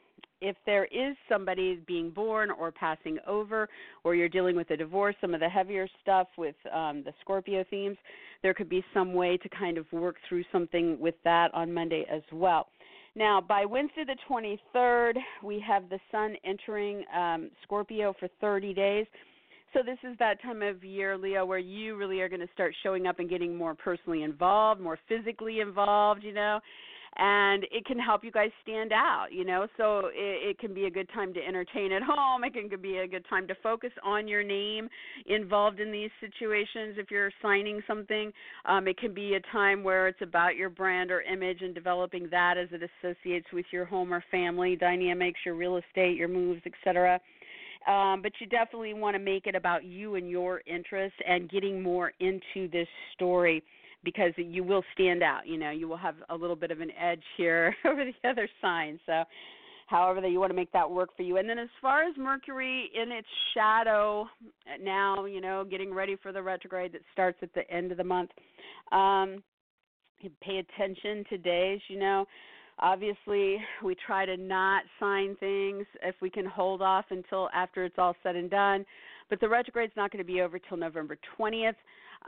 [0.42, 3.68] if there is somebody being born or passing over,
[4.02, 7.64] or you're dealing with a divorce, some of the heavier stuff with um, the Scorpio
[7.70, 7.96] themes,
[8.42, 12.04] there could be some way to kind of work through something with that on Monday
[12.12, 12.66] as well.
[13.14, 19.06] Now, by Wednesday the 23rd, we have the Sun entering um, Scorpio for 30 days.
[19.72, 22.74] So this is that time of year, Leo, where you really are going to start
[22.82, 26.60] showing up and getting more personally involved, more physically involved, you know,
[27.16, 29.66] and it can help you guys stand out, you know.
[29.78, 32.44] So it, it can be a good time to entertain at home.
[32.44, 34.90] It can be a good time to focus on your name
[35.26, 36.96] involved in these situations.
[36.98, 38.30] If you're signing something,
[38.66, 42.28] um, it can be a time where it's about your brand or image and developing
[42.30, 46.60] that as it associates with your home or family dynamics, your real estate, your moves,
[46.66, 47.18] etc
[47.86, 51.82] um, but you definitely want to make it about you and your interests and getting
[51.82, 53.62] more into this story
[54.04, 55.46] because you will stand out.
[55.46, 58.48] You know, you will have a little bit of an edge here over the other
[58.60, 59.00] signs.
[59.06, 59.24] So,
[59.86, 61.36] however that you want to make that work for you.
[61.36, 64.26] And then as far as Mercury in its shadow
[64.80, 68.04] now, you know, getting ready for the retrograde that starts at the end of the
[68.04, 68.30] month.
[68.90, 69.42] Um,
[70.40, 72.26] pay attention to days, you know.
[72.82, 77.94] Obviously, we try to not sign things if we can hold off until after it's
[77.96, 78.84] all said and done.
[79.30, 81.76] But the retrograde's not going to be over till November 20th.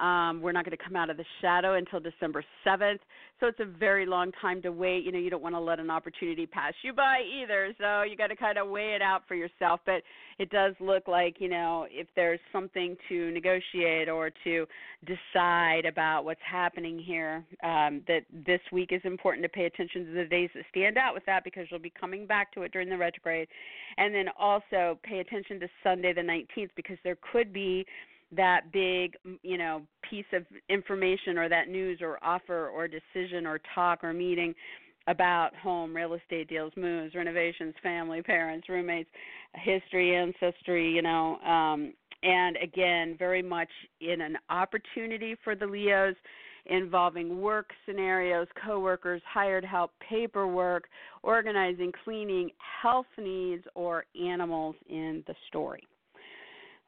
[0.01, 2.99] Um, we're not going to come out of the shadow until December 7th.
[3.41, 5.05] So it's a very long time to wait.
[5.05, 7.75] You know, you don't want to let an opportunity pass you by either.
[7.79, 9.81] So you got to kind of weigh it out for yourself.
[9.85, 10.03] But
[10.39, 14.67] it does look like, you know, if there's something to negotiate or to
[15.05, 20.13] decide about what's happening here, um, that this week is important to pay attention to
[20.13, 22.89] the days that stand out with that because you'll be coming back to it during
[22.89, 23.49] the retrograde.
[23.97, 27.85] And then also pay attention to Sunday the 19th because there could be
[28.33, 33.61] that big you know piece of information or that news or offer or decision or
[33.75, 34.55] talk or meeting
[35.07, 39.11] about home real estate deals moves renovations family parents roommates
[39.55, 43.69] history ancestry you know um and again very much
[44.01, 46.15] in an opportunity for the leos
[46.67, 50.89] involving work scenarios coworkers hired help paperwork
[51.23, 52.51] organizing cleaning
[52.83, 55.83] health needs or animals in the story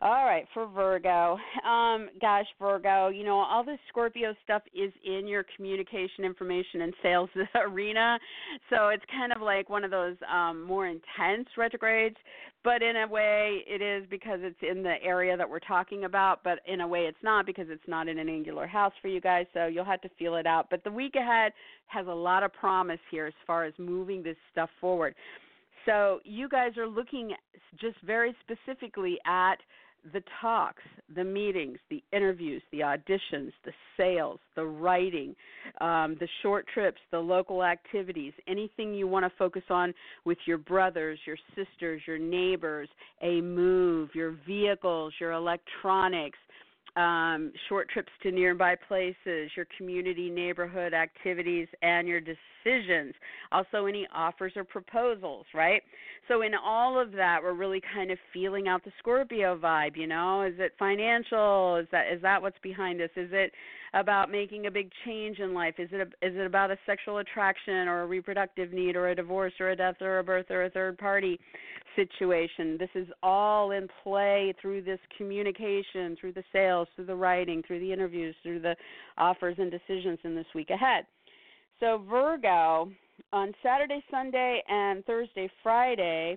[0.02, 1.38] all right, for Virgo.
[1.66, 6.94] Um, gosh, Virgo, you know, all this Scorpio stuff is in your communication information and
[7.02, 8.18] sales arena.
[8.68, 12.16] So it's kind of like one of those um, more intense retrogrades,
[12.62, 16.40] but in a way it is because it's in the area that we're talking about,
[16.44, 19.22] but in a way it's not because it's not in an angular house for you
[19.22, 20.66] guys, so you'll have to feel it out.
[20.68, 21.52] But the week ahead
[21.86, 25.14] has a lot of promise here as far as moving this stuff forward.
[25.86, 27.32] So you guys are looking
[27.80, 29.56] just very specifically at
[30.12, 30.82] the talks,
[31.14, 35.34] the meetings, the interviews, the auditions, the sales, the writing,
[35.80, 39.94] um, the short trips, the local activities, anything you want to focus on
[40.24, 42.88] with your brothers, your sisters, your neighbors,
[43.22, 46.38] a move, your vehicles, your electronics,
[46.96, 53.14] um, short trips to nearby places, your community neighborhood activities, and your decisions.
[53.52, 55.82] Also, any offers or proposals, right?
[56.28, 59.96] So, in all of that, we're really kind of feeling out the Scorpio vibe.
[59.96, 61.76] You know, is it financial?
[61.76, 63.10] Is that is that what's behind this?
[63.14, 63.52] Is it
[63.96, 65.74] about making a big change in life?
[65.78, 69.14] Is it a, is it about a sexual attraction or a reproductive need or a
[69.14, 71.40] divorce or a death or a birth or a third party
[71.96, 72.76] situation?
[72.78, 77.80] This is all in play through this communication, through the sales, through the writing, through
[77.80, 78.76] the interviews, through the
[79.16, 81.06] offers and decisions in this week ahead.
[81.80, 82.90] So Virgo
[83.32, 86.36] on Saturday, Sunday, and Thursday, Friday.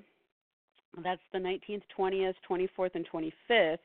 [1.04, 3.78] That's the 19th, 20th, 24th, and 25th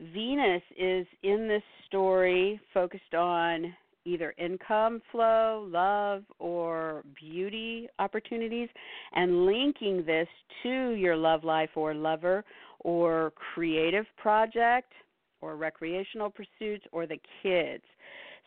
[0.00, 3.74] Venus is in this story focused on
[4.04, 8.68] either income flow, love, or beauty opportunities,
[9.14, 10.28] and linking this
[10.62, 12.44] to your love life or lover
[12.80, 14.92] or creative project
[15.40, 17.82] or recreational pursuits or the kids.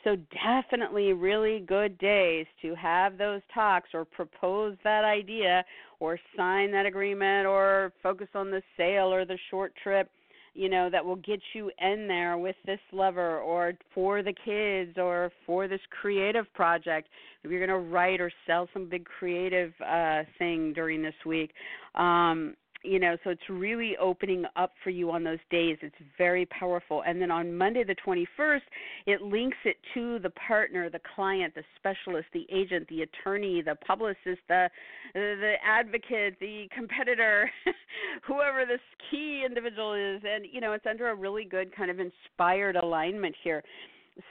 [0.05, 5.65] So, definitely really good days to have those talks or propose that idea
[5.99, 10.09] or sign that agreement or focus on the sale or the short trip
[10.53, 14.97] you know that will get you in there with this lover or for the kids
[14.97, 17.07] or for this creative project.
[17.43, 21.51] If you're going to write or sell some big creative uh thing during this week
[21.95, 25.77] um you know so it's really opening up for you on those days.
[25.81, 27.03] It's very powerful.
[27.05, 28.61] And then on monday the 21st
[29.05, 33.75] it links it to the partner the client the specialist the agent the attorney the
[33.75, 34.67] publicist the
[35.13, 37.49] the advocate the competitor
[38.27, 40.21] whoever this key individual is.
[40.25, 43.63] And you know it's under a really good kind of inspired alignment here.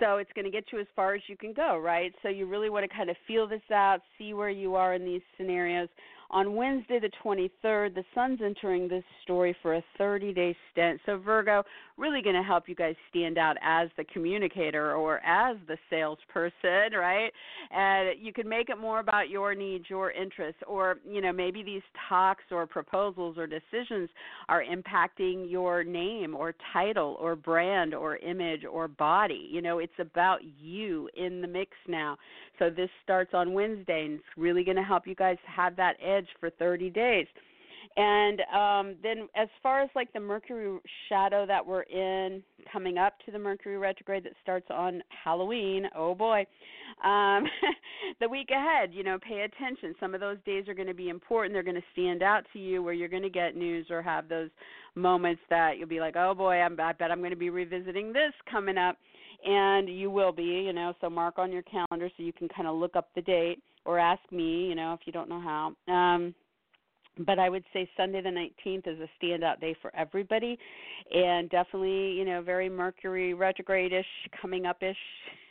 [0.00, 2.12] So it's going to get you as far as you can go right?
[2.22, 5.04] So you really want to kind of feel this out see where you are in
[5.04, 5.88] these scenarios
[6.30, 11.00] on Wednesday, the 23rd, the sun's entering this story for a 30 day stint.
[11.06, 11.62] So, Virgo,
[11.96, 16.92] really going to help you guys stand out as the communicator or as the salesperson,
[16.98, 17.30] right?
[17.70, 21.62] And you can make it more about your needs, your interests, or, you know, maybe
[21.62, 24.10] these talks or proposals or decisions
[24.48, 29.48] are impacting your name or title or brand or image or body.
[29.50, 32.16] You know, it's about you in the mix now.
[32.58, 35.96] So this starts on Wednesday, and it's really going to help you guys have that
[36.02, 37.26] edge for 30 days.
[37.96, 40.78] And um, then, as far as like the Mercury
[41.08, 42.42] shadow that we're in,
[42.72, 46.46] coming up to the Mercury retrograde that starts on Halloween, oh boy,
[47.02, 47.44] um,
[48.20, 49.94] the week ahead, you know, pay attention.
[49.98, 51.54] Some of those days are going to be important.
[51.54, 54.28] They're going to stand out to you where you're going to get news or have
[54.28, 54.50] those
[54.94, 58.12] moments that you'll be like, oh boy, I'm, I bet I'm going to be revisiting
[58.12, 58.96] this coming up
[59.44, 62.68] and you will be, you know, so mark on your calendar so you can kind
[62.68, 65.92] of look up the date or ask me, you know, if you don't know how.
[65.92, 66.34] Um
[67.26, 70.58] but I would say Sunday the 19th is a standout day for everybody,
[71.12, 74.06] and definitely, you know, very Mercury retrograde-ish,
[74.40, 74.96] coming up-ish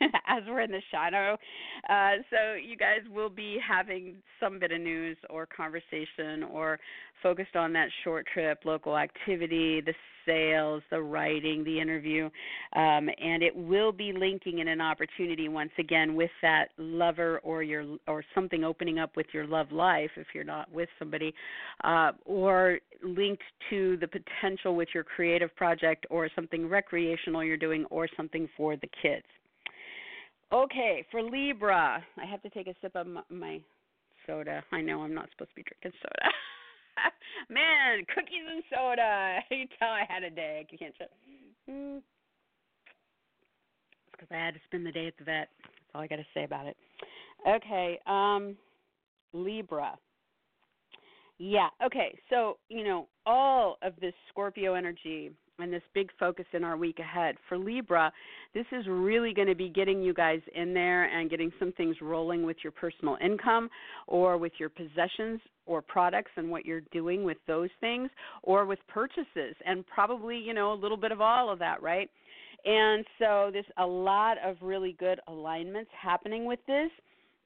[0.28, 1.36] as we're in the shadow.
[1.88, 6.78] Uh, so you guys will be having some bit of news or conversation or
[7.22, 9.94] focused on that short trip, local activity, the
[10.28, 12.26] sales, the writing, the interview,
[12.74, 17.62] um, and it will be linking in an opportunity once again with that lover or
[17.62, 21.34] your or something opening up with your love life if you're not with somebody,
[21.84, 27.84] uh, or linked to the potential with your creative project or something recreational you're doing
[27.90, 29.26] or something for the kids.
[30.52, 33.60] Okay, for Libra, I have to take a sip of my
[34.26, 34.62] soda.
[34.72, 36.30] I know I'm not supposed to be drinking soda.
[37.50, 39.38] Man, cookies and soda.
[39.50, 40.66] You tell I had a day.
[40.66, 41.10] I can't shut.
[41.68, 41.98] Mm.
[41.98, 42.04] It's
[44.12, 45.48] because I had to spend the day at the vet.
[45.62, 46.76] That's all I got to say about it.
[47.48, 48.56] Okay, um,
[49.32, 49.96] Libra.
[51.38, 51.68] Yeah.
[51.84, 52.18] Okay.
[52.30, 56.98] So you know all of this Scorpio energy and this big focus in our week
[57.00, 57.36] ahead.
[57.48, 58.12] For Libra,
[58.54, 61.96] this is really going to be getting you guys in there and getting some things
[62.00, 63.68] rolling with your personal income
[64.06, 68.08] or with your possessions or products and what you're doing with those things
[68.42, 72.08] or with purchases and probably, you know, a little bit of all of that, right?
[72.64, 76.90] And so there's a lot of really good alignments happening with this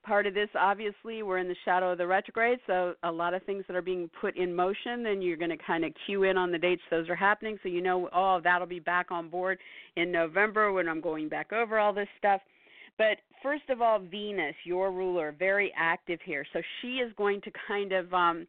[0.02, 3.42] part of this obviously we're in the shadow of the retrograde so a lot of
[3.44, 6.36] things that are being put in motion then you're going to kind of cue in
[6.36, 7.58] on the dates those are happening.
[7.62, 9.58] So you know oh that'll be back on board
[9.96, 12.40] in november when i'm going back over all this stuff.
[12.98, 16.44] But first of all venus your ruler very active here.
[16.52, 18.46] So she is going to kind of um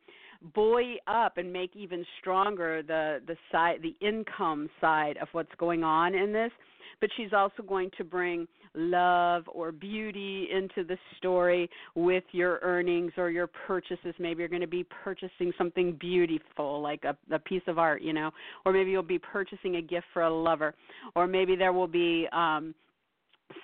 [0.53, 5.83] buoy up and make even stronger the the side the income side of what's going
[5.83, 6.51] on in this.
[6.99, 13.11] But she's also going to bring love or beauty into the story with your earnings
[13.17, 14.13] or your purchases.
[14.19, 18.13] Maybe you're going to be purchasing something beautiful, like a, a piece of art, you
[18.13, 18.31] know,
[18.65, 20.73] or maybe you'll be purchasing a gift for a lover,
[21.15, 22.73] or maybe there will be um,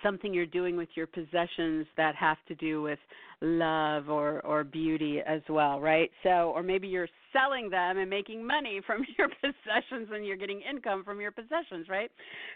[0.04, 3.00] something you're doing with your possessions that have to do with
[3.42, 6.12] love or or beauty as well right?
[6.24, 10.62] So or maybe you're selling them and making money from your possessions and you're getting
[10.62, 12.12] income from your possessions right?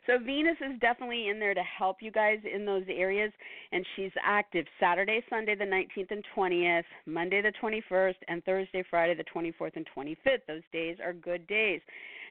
[0.08, 3.32] So venus is definitely in there to help you guys in those areas
[3.72, 9.16] and she's active saturday sunday the 19th and 20th monday the 21st and thursday friday
[9.16, 11.82] the 24th and 25th those days are good days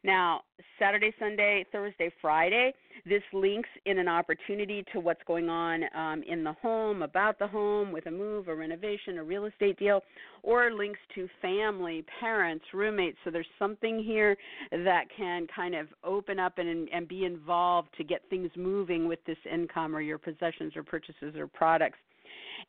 [0.04, 0.40] now,
[0.78, 2.74] Saturday, Sunday, Thursday, Friday,
[3.06, 7.46] this links in an opportunity to what's going on um, in the home, about the
[7.46, 10.02] home, with a move, a renovation, a real estate deal,
[10.42, 13.16] or links to family, parents, roommates.
[13.22, 14.36] So there's something here
[14.72, 19.20] that can kind of open up and, and be involved to get things moving with
[19.24, 21.98] this income or your possessions or purchases or products.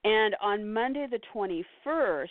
[0.04, 2.28] And on Monday the 21st,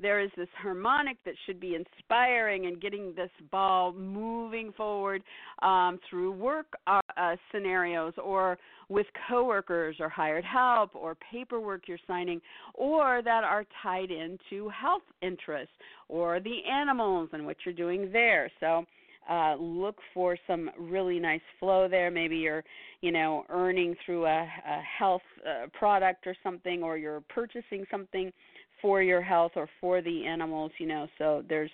[0.00, 5.22] there is this harmonic that should be inspiring and getting this ball moving forward
[5.62, 11.98] um, through work uh, uh, scenarios or with coworkers or hired help or paperwork you're
[12.06, 12.40] signing
[12.74, 15.74] or that are tied into health interests
[16.08, 18.50] or the animals and what you're doing there.
[18.60, 18.84] So
[19.28, 22.10] uh, look for some really nice flow there.
[22.10, 22.62] Maybe you're,
[23.00, 28.32] you know, earning through a, a health uh, product or something, or you're purchasing something
[28.80, 31.70] for your health or for the animals, you know, so there's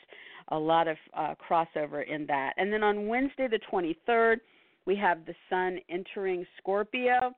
[0.49, 2.53] a lot of uh, crossover in that.
[2.57, 4.37] And then on Wednesday, the 23rd,
[4.87, 7.35] we have the sun entering Scorpio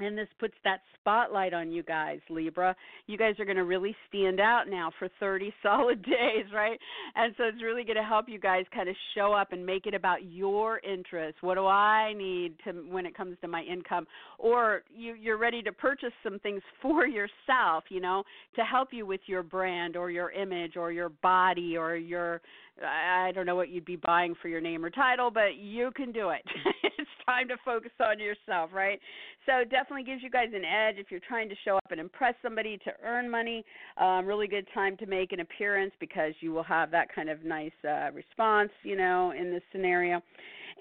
[0.00, 2.74] and this puts that spotlight on you guys libra.
[3.06, 6.78] You guys are going to really stand out now for 30 solid days right?
[7.14, 9.86] And so it's really going to help you guys kind of show up and make
[9.86, 11.42] it about your interests.
[11.42, 14.06] What do i need to when it comes to my income?
[14.38, 18.24] Or you you're ready to purchase some things for yourself you know
[18.56, 22.40] to help you with your brand or your image or your body or your
[22.82, 26.10] I don't know what you'd be buying for your name or title, but you can
[26.10, 26.42] do it.
[27.26, 29.00] time to focus on yourself, right?
[29.46, 32.34] So definitely gives you guys an edge if you're trying to show up and impress
[32.42, 33.64] somebody to earn money.
[33.98, 37.44] Um, really good time to make an appearance because you will have that kind of
[37.44, 40.22] nice uh, response, you know, in this scenario.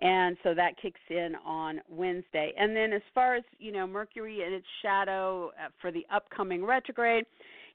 [0.02, 2.52] And so that kicks in on Wednesday.
[2.58, 6.66] And then as far as, you know, Mercury and its shadow uh, for the upcoming
[6.66, 7.26] retrograde,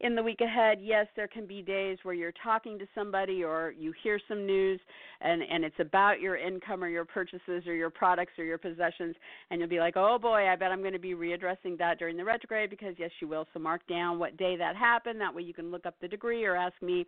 [0.00, 3.74] in the week ahead, yes, there can be days where you're talking to somebody or
[3.76, 4.80] you hear some news
[5.20, 9.16] and and it's about your income or your purchases or your products or your possessions
[9.50, 12.16] and you'll be like, "Oh boy, I bet I'm going to be readdressing that during
[12.16, 15.20] the retrograde because yes, you will." So mark down what day that happened.
[15.20, 17.04] That way you can look up the degree or ask me.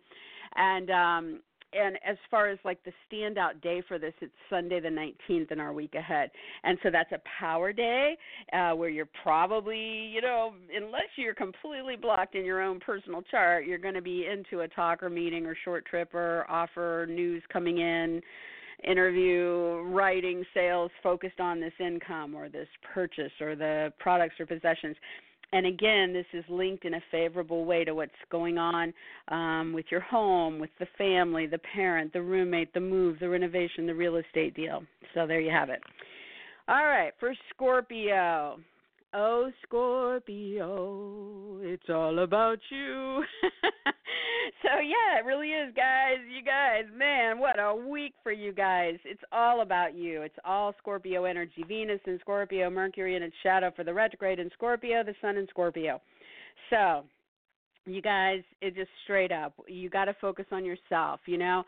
[0.55, 1.39] And um
[1.73, 5.59] and as far as like the standout day for this, it's Sunday the 19th in
[5.59, 6.29] our week ahead,
[6.63, 8.17] and so that's a power day
[8.53, 13.65] uh, where you're probably, you know, unless you're completely blocked in your own personal chart,
[13.65, 17.43] you're going to be into a talk or meeting or short trip or offer news
[17.51, 18.21] coming in
[18.83, 24.95] interview, writing, sales focused on this income or this purchase or the products or possessions.
[25.53, 28.93] And again, this is linked in a favorable way to what's going on
[29.27, 33.85] um, with your home, with the family, the parent, the roommate, the move, the renovation,
[33.85, 34.83] the real estate deal.
[35.13, 35.81] So there you have it.
[36.67, 38.59] All right, for Scorpio.
[39.13, 43.21] Oh, Scorpio, it's all about you.
[44.61, 46.19] so, yeah, it really is, guys.
[46.33, 48.95] You guys, man, what a week for you guys.
[49.03, 50.21] It's all about you.
[50.21, 51.65] It's all Scorpio energy.
[51.67, 55.45] Venus in Scorpio, Mercury in its shadow for the retrograde in Scorpio, the Sun in
[55.49, 55.99] Scorpio.
[56.69, 57.03] So,
[57.85, 61.65] you guys, it just straight up, you got to focus on yourself, you know?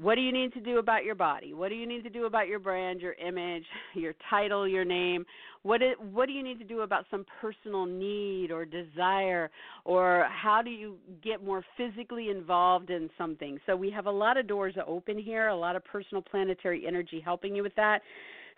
[0.00, 1.54] What do you need to do about your body?
[1.54, 5.24] What do you need to do about your brand your image your title your name?
[5.62, 5.80] What
[6.12, 9.50] what do you need to do about some personal need or desire?
[9.84, 13.58] Or how do you get more physically involved in something?
[13.66, 17.20] So we have a lot of doors open here a lot of personal planetary energy
[17.24, 18.02] helping you with that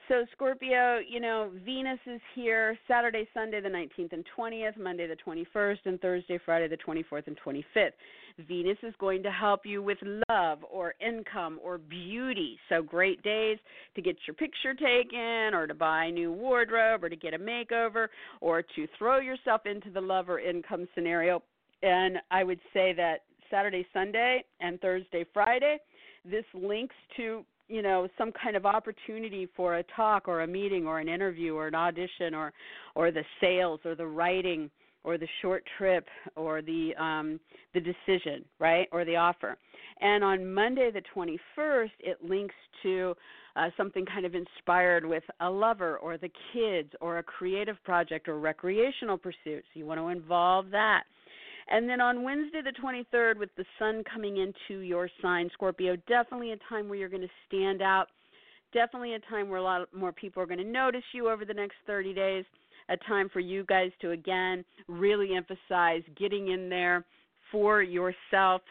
[0.09, 5.17] so Scorpio, you know, Venus is here Saturday, Sunday the 19th and 20th, Monday the
[5.17, 7.93] 21st, and Thursday, Friday the 24th and 25th.
[8.49, 9.99] Venus is going to help you with
[10.31, 12.59] love or income or beauty.
[12.69, 13.59] So great days
[13.97, 17.39] to get your picture taken or to buy a new wardrobe or to get a
[17.39, 18.07] makeover
[18.41, 21.43] or to throw yourself into the love or income scenario.
[21.83, 25.79] And I would say that Saturday, Sunday, and Thursday, Friday,
[26.25, 30.87] this links to you know some kind of opportunity for a talk or a meeting
[30.87, 32.53] or an interview or an audition or
[32.95, 34.71] or the sales or the writing
[35.05, 36.07] or the short trip
[36.37, 37.39] or the um
[37.75, 39.57] the decision right or the offer.
[40.01, 43.15] And on monday the 21st it links to
[43.57, 48.29] uh, something kind of inspired with a lover or the kids or a creative project
[48.29, 49.67] or recreational pursuits.
[49.75, 51.03] You want to involve that
[51.71, 56.53] and then on Wednesday, the 23rd, with the sun coming into your sign, Scorpio, definitely
[56.53, 58.07] a time where you're going to stand out.
[58.73, 61.55] Definitely a time where a lot more people are going to notice you over the
[61.55, 62.45] next 30 days.
[62.91, 67.05] A time for you guys to, again, really emphasize getting in there
[67.53, 68.63] for yourself,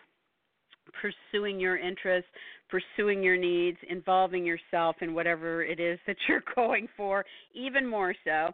[1.02, 2.30] pursuing your interests,
[2.70, 8.14] pursuing your needs, involving yourself in whatever it is that you're going for, even more
[8.24, 8.52] so.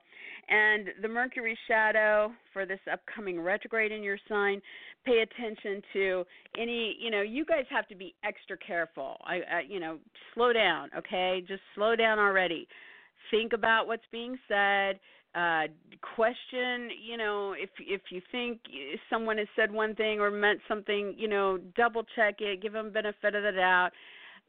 [0.50, 4.62] And the Mercury shadow for this upcoming retrograde in your sign,
[5.06, 6.24] pay attention to
[6.60, 9.18] any, you know, you guys have to be extra careful.
[9.26, 9.98] I, I you know,
[10.34, 11.44] slow down, okay?
[11.48, 12.68] Just slow down already.
[13.32, 15.00] Think about what's being said
[15.36, 15.64] uh
[16.16, 18.60] question you know if if you think
[19.10, 22.92] someone has said one thing or meant something you know double check it give them
[22.92, 23.92] benefit of the doubt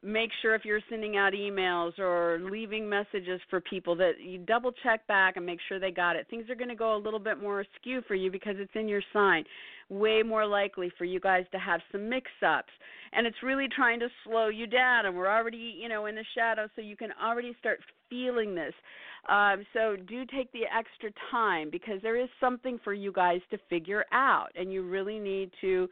[0.05, 4.71] make sure if you're sending out emails or leaving messages for people that you double
[4.83, 6.27] check back and make sure they got it.
[6.29, 8.87] Things are going to go a little bit more askew for you because it's in
[8.87, 9.45] your sign.
[9.89, 12.73] Way more likely for you guys to have some mix ups.
[13.13, 15.07] And it's really trying to slow you down.
[15.07, 17.79] And we're already, you know, in the shadow, so you can already start
[18.11, 18.75] feeling this.
[19.29, 23.59] Um, so do take the extra time because there is something for you guys to
[23.71, 24.49] figure out.
[24.55, 25.89] And you really need to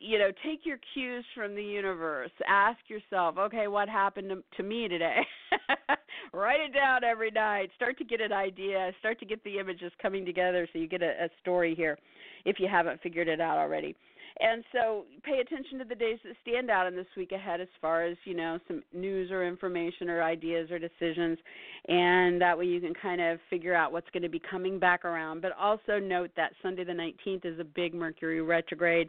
[0.00, 2.30] you know take your cues from the universe.
[2.46, 5.20] Ask yourself okay what happened to, to me today?
[6.32, 7.70] Write it down every night.
[7.76, 8.92] Start to get an idea.
[9.00, 11.98] Start to get the images coming together so you get a, a story here
[12.44, 13.96] if you haven't figured it out already.
[14.40, 17.68] And so pay attention to the days that stand out in this week ahead as
[17.80, 21.38] far as you know some news or information or ideas or decisions.
[21.88, 25.04] And that way you can kind of figure out what's going to be coming back
[25.04, 25.42] around.
[25.42, 29.08] But also note that sunday the 19th is a big mercury retrograde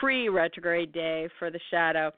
[0.00, 2.12] pre retrograde day for the shadow.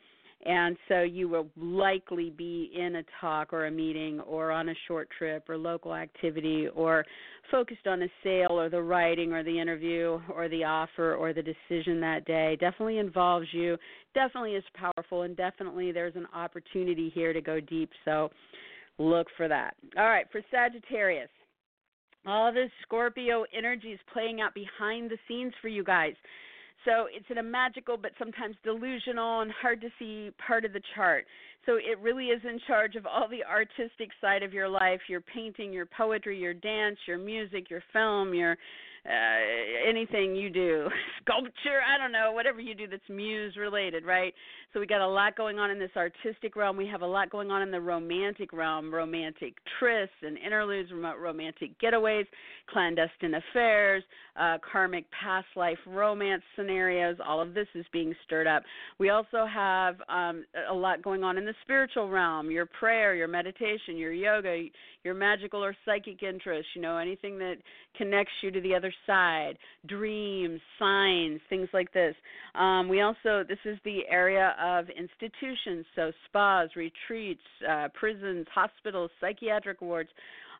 [0.47, 4.75] And so you will likely be in a talk or a meeting or on a
[4.87, 7.05] short trip or local activity or
[7.51, 11.43] focused on a sale or the writing or the interview or the offer or the
[11.43, 12.57] decision that day.
[12.61, 13.77] Definitely involves you,
[14.14, 17.91] definitely is powerful, and definitely there's an opportunity here to go deep.
[18.05, 18.31] So
[18.99, 19.75] look for that.
[19.97, 21.31] All right, for Sagittarius.
[22.27, 26.14] All this Scorpio energy is playing out behind the scenes for you guys.
[26.85, 30.81] So it's in a magical but sometimes delusional and hard to see part of the
[30.95, 31.26] chart.
[31.66, 35.20] So it really is in charge of all the artistic side of your life, your
[35.20, 38.57] painting, your poetry, your dance, your music, your film, your
[39.07, 40.89] uh, anything you do,
[41.22, 44.35] sculpture, I don't know, whatever you do that's muse related, right?
[44.73, 46.77] So we got a lot going on in this artistic realm.
[46.77, 51.71] We have a lot going on in the romantic realm, romantic trysts and interludes, romantic
[51.81, 52.27] getaways,
[52.71, 54.03] clandestine affairs,
[54.39, 57.16] uh, karmic past life romance scenarios scenarios.
[57.27, 58.62] All of this is being stirred up.
[58.99, 62.51] We also have um, a lot going on in the spiritual realm.
[62.51, 64.64] Your prayer, your meditation, your yoga,
[65.05, 66.71] your magical or psychic interests.
[66.75, 67.57] You know anything that
[67.97, 69.55] connects you to the other side.
[69.87, 72.14] Dreams, signs, things like this.
[72.55, 79.11] Um, we also this is the area of institutions, so spas, retreats, uh, prisons, hospitals,
[79.21, 80.11] psychiatric wards.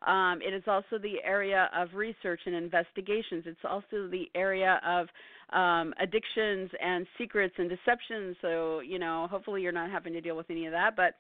[0.07, 3.45] Um, it is also the area of research and investigations.
[3.47, 5.09] It's also the area of
[5.53, 8.37] um, addictions and secrets and deceptions.
[8.43, 11.15] So, you know, hopefully you're not having to deal with any of that, but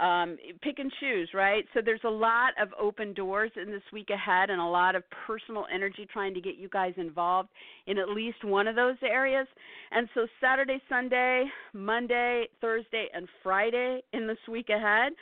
[0.00, 1.64] um, pick and choose, right?
[1.74, 5.02] So there's a lot of open doors in this week ahead and a lot of
[5.26, 7.48] personal energy trying to get you guys involved
[7.86, 9.46] in at least one of those areas.
[9.90, 15.12] And so Saturday, Sunday, Monday, Thursday, and Friday in this week ahead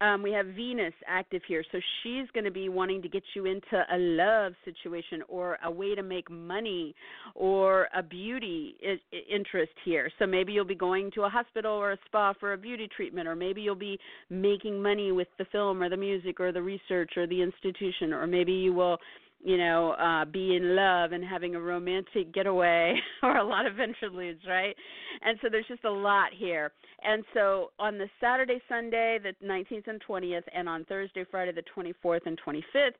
[0.00, 3.46] um, we have Venus active here, so she's going to be wanting to get you
[3.46, 6.94] into a love situation or a way to make money
[7.34, 10.10] or a beauty I- interest here.
[10.18, 13.26] So maybe you'll be going to a hospital or a spa for a beauty treatment,
[13.26, 13.98] or maybe you'll be
[14.30, 18.26] making money with the film or the music or the research or the institution, or
[18.26, 18.98] maybe you will
[19.42, 23.78] you know, uh, be in love and having a romantic getaway or a lot of
[23.78, 24.74] interludes, right?
[25.22, 26.72] And so there's just a lot here.
[27.02, 31.62] And so on the Saturday, Sunday, the 19th and 20th, and on Thursday, Friday, the
[31.76, 32.94] 24th and 25th,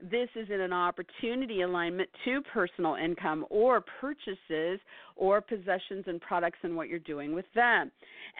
[0.00, 4.80] this is in an opportunity alignment to personal income or purchases
[5.16, 7.90] or possessions and products and what you're doing with them.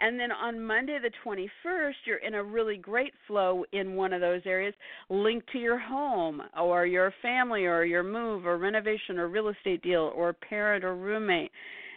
[0.01, 4.21] And then on Monday the 21st, you're in a really great flow in one of
[4.21, 4.73] those areas
[5.09, 9.81] linked to your home or your family or your move or renovation or real estate
[9.81, 11.51] deal or parent or roommate.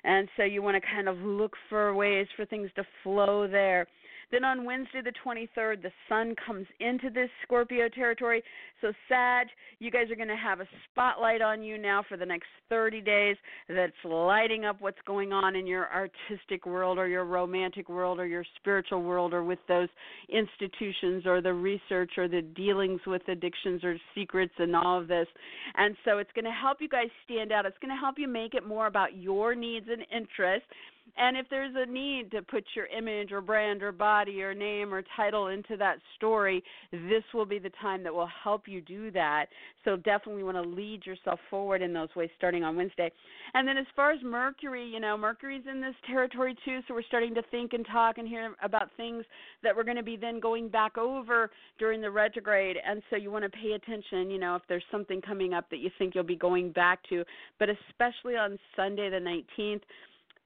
[0.05, 3.87] And so you want to kind of look for ways for things to flow there.
[4.31, 8.43] Then on Wednesday, the 23rd, the sun comes into this Scorpio territory.
[8.81, 9.47] So, Sag,
[9.79, 13.01] you guys are going to have a spotlight on you now for the next 30
[13.01, 13.37] days
[13.69, 18.27] that's lighting up what's going on in your artistic world or your romantic world or
[18.27, 19.89] your spiritual world or with those
[20.29, 25.27] institutions or the research or the dealings with addictions or secrets and all of this.
[25.77, 27.65] And so, it's going to help you guys stand out.
[27.65, 30.69] It's going to help you make it more about your needs and interests
[31.19, 34.95] and if there's a need to put your image or brand or body or name
[34.95, 36.63] or title into that story,
[36.93, 39.47] this will be the time that will help you do that.
[39.85, 43.11] So definitely want to lead yourself forward in those ways starting on Wednesday.
[43.55, 47.03] And then as far as Mercury, you know, Mercury's in this territory too, so we're
[47.03, 49.25] starting to think and talk and hear about things
[49.63, 52.77] that we're going to be then going back over during the retrograde.
[52.87, 55.79] And so you want to pay attention, you know, if there's something coming up that
[55.79, 57.25] you think you'll be going back to,
[57.59, 59.81] but especially on Sunday the 19th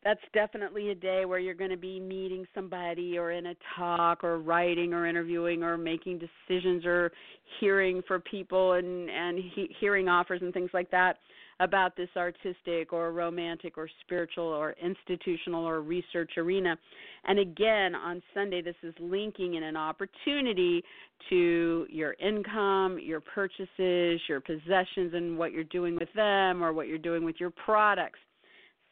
[0.05, 4.25] that's definitely a day where you're going to be meeting somebody or in a talk
[4.25, 7.13] or writing or interviewing or making decisions or
[7.61, 11.19] hearing for people and and he, hearing offers and things like that
[11.61, 16.77] about this artistic or romantic or spiritual or institutional or research arena.
[17.25, 20.83] And again, on Sunday, this is linking in an opportunity
[21.31, 26.89] to your income, your purchases, your possessions, and what you're doing with them or what
[26.89, 28.19] you're doing with your products.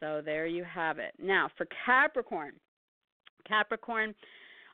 [0.00, 1.12] So there you have it.
[1.22, 2.52] Now, for Capricorn,
[3.46, 4.14] Capricorn,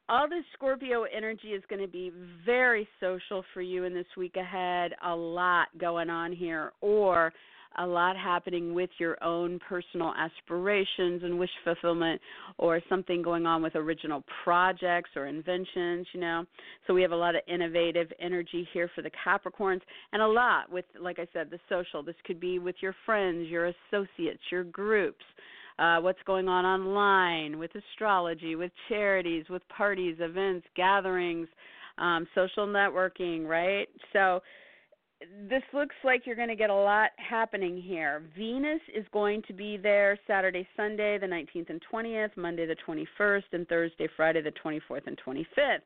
[0.09, 2.13] all this Scorpio energy is going to be
[2.45, 4.93] very social for you in this week ahead.
[5.05, 7.33] A lot going on here, or
[7.79, 12.21] a lot happening with your own personal aspirations and wish fulfillment
[12.59, 16.45] or something going on with original projects or inventions, you know.
[16.87, 20.71] So we have a lot of innovative energy here for the Capricorns and a lot
[20.71, 22.03] with like I said the social.
[22.03, 25.25] This could be with your friends, your associates, your groups.
[25.79, 31.47] Uh, what's going on online with astrology, with charities, with parties, events, gatherings,
[31.99, 33.87] um, social networking, right?
[34.15, 34.41] So
[35.49, 38.23] this looks like you're going to get a lot happening here.
[38.37, 43.45] Venus is going to be there Saturday, Sunday, the 19th and 20th, Monday, the 21st,
[43.53, 45.81] and Thursday, Friday, the 24th and 25th.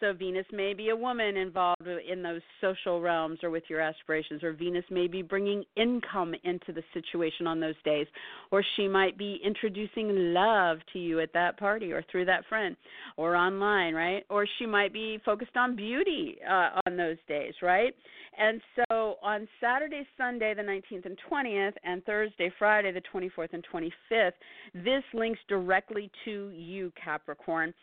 [0.00, 4.42] So Venus may be a woman involved in those social realms or with your aspirations,
[4.42, 8.06] or Venus may be bringing income into the situation on those days,
[8.50, 12.76] or she might be introducing love to you at that party or through that friend
[13.18, 14.24] or online, right?
[14.30, 17.94] Or she might be focused on beauty uh, on those days, right?
[18.38, 23.64] And so on Saturday, Sunday, the 19th and 20th, and Thursday, Friday, the 24th and
[23.72, 24.32] 25th,
[24.72, 27.74] this links directly to you, Capricorn.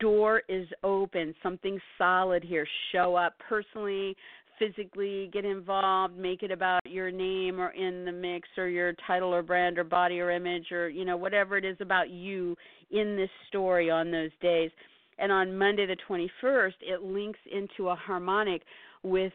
[0.00, 1.34] Door is open.
[1.42, 1.61] Something
[1.98, 2.66] solid here.
[2.92, 4.16] Show up personally,
[4.58, 9.34] physically get involved, make it about your name or in the mix or your title
[9.34, 12.56] or brand or body or image or you know whatever it is about you
[12.90, 14.70] in this story on those days.
[15.18, 18.62] And on Monday the 21st, it links into a harmonic
[19.02, 19.32] with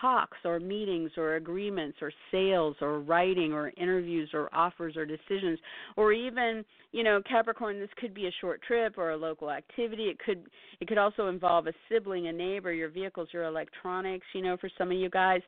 [0.00, 5.58] talks or meetings or agreements or sales or writing or interviews or offers or decisions
[5.96, 10.04] or even you know capricorn this could be a short trip or a local activity.
[10.04, 10.44] It could
[10.80, 14.70] it could also involve a sibling a neighbor your vehicles your electronics you know for
[14.78, 15.42] some of you guys.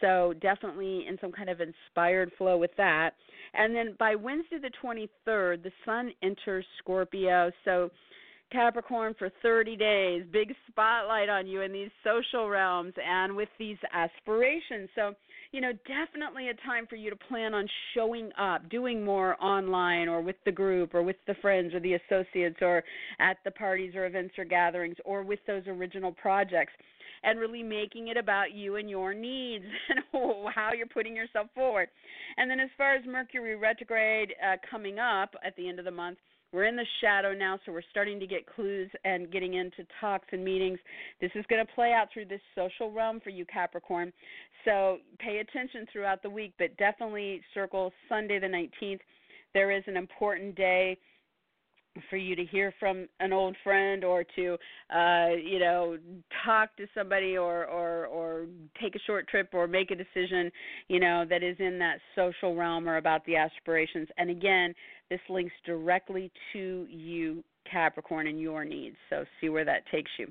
[0.00, 3.12] So definitely in some kind of inspired flow with that.
[3.54, 7.52] And then by wednesday the 23rd the sun enters scorpio.
[7.64, 7.90] So
[8.52, 13.76] Capricorn for 30 days, big spotlight on you in these social realms and with these
[13.92, 14.88] aspirations.
[14.94, 15.14] So,
[15.52, 20.08] you know, definitely a time for you to plan on showing up, doing more online
[20.08, 22.84] or with the group or with the friends or the associates or
[23.18, 26.72] at the parties or events or gatherings or with those original projects
[27.24, 30.00] and really making it about you and your needs and
[30.54, 31.88] how you're putting yourself forward.
[32.36, 35.90] And then as far as Mercury retrograde uh, coming up at the end of the
[35.90, 36.18] month,
[36.54, 40.28] we're in the shadow now, so we're starting to get clues and getting into talks
[40.30, 40.78] and meetings.
[41.20, 44.12] This is going to play out through this social realm for you, Capricorn.
[44.64, 49.00] So pay attention throughout the week, but definitely circle Sunday the 19th.
[49.52, 50.96] There is an important day
[52.10, 54.56] for you to hear from an old friend or to
[54.94, 55.96] uh you know
[56.44, 58.46] talk to somebody or or or
[58.80, 60.50] take a short trip or make a decision
[60.88, 64.74] you know that is in that social realm or about the aspirations and again
[65.10, 70.30] this links directly to you capricorn and your needs so see where that takes you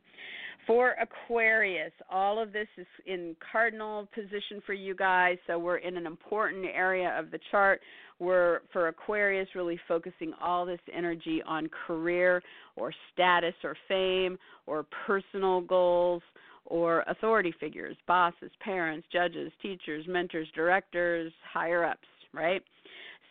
[0.66, 5.98] for Aquarius, all of this is in cardinal position for you guys, so we're in
[5.98, 7.82] an important area of the chart.
[8.20, 12.42] We're, for Aquarius, really focusing all this energy on career
[12.78, 16.22] or status or fame or personal goals
[16.66, 22.62] or authority figures, bosses, parents, judges, teachers, mentors, directors, higher ups, right?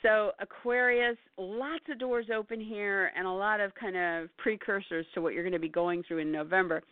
[0.03, 5.21] So, Aquarius, lots of doors open here and a lot of kind of precursors to
[5.21, 6.83] what you're going to be going through in November.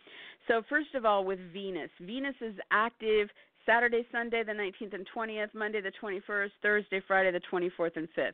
[0.47, 3.29] So, first of all, with Venus, Venus is active
[3.65, 8.33] Saturday, Sunday, the 19th and 20th, Monday, the 21st, Thursday, Friday, the 24th and 5th.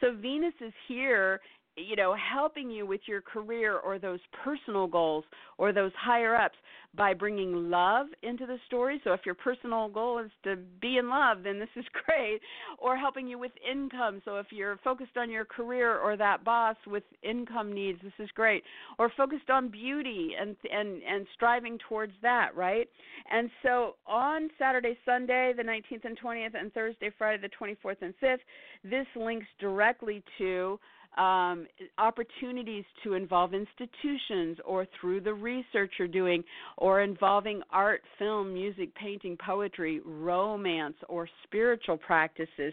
[0.00, 1.40] So, Venus is here
[1.86, 5.24] you know, helping you with your career or those personal goals
[5.58, 6.56] or those higher ups
[6.96, 9.00] by bringing love into the story.
[9.04, 12.40] So if your personal goal is to be in love, then this is great.
[12.78, 14.20] Or helping you with income.
[14.24, 18.28] So if you're focused on your career or that boss with income needs, this is
[18.34, 18.64] great.
[18.98, 22.88] Or focused on beauty and and and striving towards that, right?
[23.30, 28.14] And so on Saturday, Sunday, the 19th and 20th and Thursday, Friday the 24th and
[28.22, 28.38] 5th,
[28.84, 30.78] this links directly to
[31.18, 31.66] um,
[31.98, 36.44] opportunities to involve institutions or through the research you're doing
[36.78, 42.72] or involving art, film, music, painting, poetry, romance, or spiritual practices.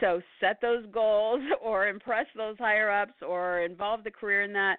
[0.00, 4.76] So set those goals or impress those higher ups or involve the career in that.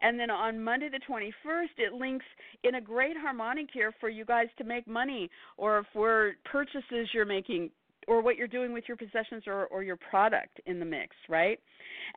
[0.00, 2.24] And then on Monday the 21st, it links
[2.64, 7.24] in a great harmonic here for you guys to make money or for purchases you're
[7.24, 7.70] making
[8.08, 11.58] or what you're doing with your possessions or, or your product in the mix, right?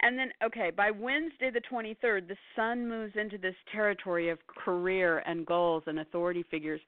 [0.02, 5.20] And then, okay, by Wednesday the 23rd, the sun moves into this territory of career
[5.26, 6.82] and goals and authority figures.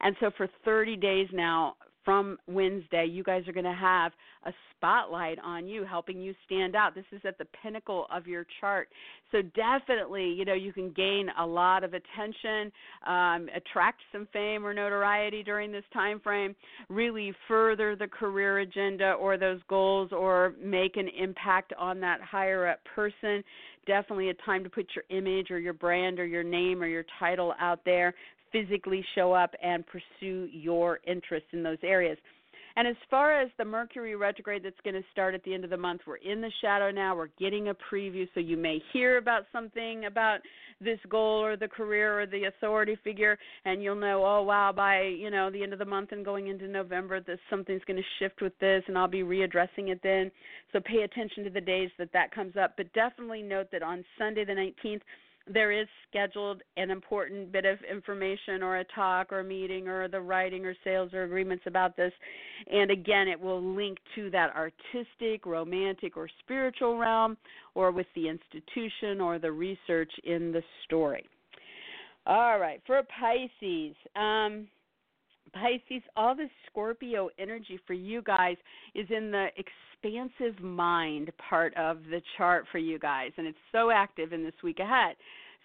[0.00, 1.76] And so for 30 days now,
[2.08, 4.12] from Wednesday, you guys are going to have
[4.46, 6.94] a spotlight on you, helping you stand out.
[6.94, 8.88] This is at the pinnacle of your chart.
[9.30, 12.72] So definitely, you know, you can gain a lot of attention,
[13.06, 16.56] um, attract some fame or notoriety during this time frame,
[16.88, 22.68] really further the career agenda or those goals or make an impact on that higher
[22.68, 23.44] up person
[23.86, 27.04] definitely a time to put your image or your brand or your name or your
[27.18, 28.14] title out there
[28.52, 32.18] physically show up and pursue your interests in those areas.
[32.78, 35.70] And as far as the Mercury retrograde that's going to start at the end of
[35.70, 37.16] the month, we're in the shadow now.
[37.16, 40.38] We're getting a preview, so you may hear about something about
[40.80, 45.02] this goal or the career or the authority figure, and you'll know, oh wow, by
[45.02, 48.08] you know the end of the month and going into November, this something's going to
[48.20, 50.30] shift with this, and I'll be readdressing it then.
[50.72, 52.74] So pay attention to the days that that comes up.
[52.76, 55.00] But definitely note that on Sunday the 19th
[55.52, 60.08] there is scheduled an important bit of information or a talk or a meeting or
[60.08, 62.12] the writing or sales or agreements about this.
[62.70, 67.36] And again, it will link to that artistic, romantic, or spiritual realm
[67.74, 71.24] or with the institution or the research in the story.
[72.26, 73.96] All right, for Pisces.
[74.14, 74.68] Um,
[75.52, 78.56] Pisces, all this Scorpio energy for you guys
[78.94, 83.90] is in the expansive mind part of the chart for you guys, and it's so
[83.90, 85.16] active in this week ahead.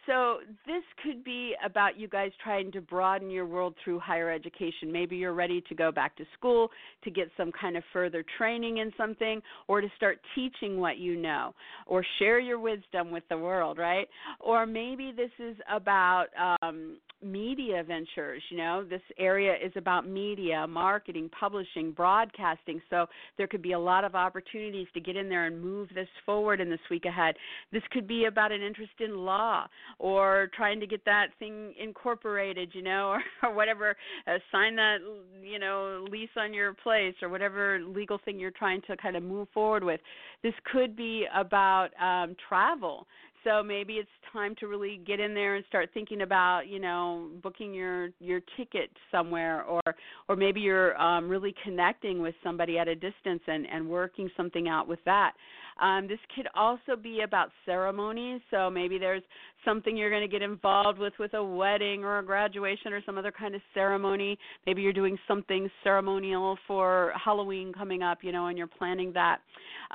[0.05, 4.91] So this could be about you guys trying to broaden your world through higher education.
[4.91, 6.69] Maybe you're ready to go back to school
[7.03, 11.15] to get some kind of further training in something or to start teaching what you
[11.15, 11.53] know
[11.87, 14.07] or share your wisdom with the world, right?
[14.39, 16.27] Or maybe this is about
[16.61, 18.43] um, media ventures.
[18.49, 22.81] You know, this area is about media, marketing, publishing, broadcasting.
[22.89, 23.05] So
[23.37, 26.59] there could be a lot of opportunities to get in there and move this forward
[26.59, 27.35] in this week ahead.
[27.71, 29.65] This could be about an interest in law
[29.99, 33.09] or trying to get that thing incorporated, you know,
[33.43, 33.95] or, or whatever,
[34.27, 34.97] uh, sign that,
[35.41, 39.23] you know, lease on your place or whatever legal thing you're trying to kind of
[39.23, 39.99] move forward with.
[40.41, 43.07] This could be about um, travel
[43.43, 47.29] so maybe it's time to really get in there and start thinking about you know
[47.41, 49.81] booking your your ticket somewhere or
[50.29, 54.67] or maybe you're um really connecting with somebody at a distance and and working something
[54.67, 55.33] out with that
[55.81, 58.41] um, this could also be about ceremonies.
[58.51, 59.23] So maybe there's
[59.65, 63.17] something you're going to get involved with with a wedding or a graduation or some
[63.17, 64.37] other kind of ceremony.
[64.65, 69.39] Maybe you're doing something ceremonial for Halloween coming up, you know, and you're planning that.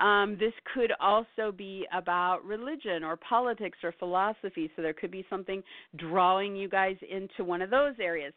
[0.01, 4.71] Um, this could also be about religion or politics or philosophy.
[4.77, 5.63] So there could be something
[5.97, 8.33] drawing you guys into one of those areas.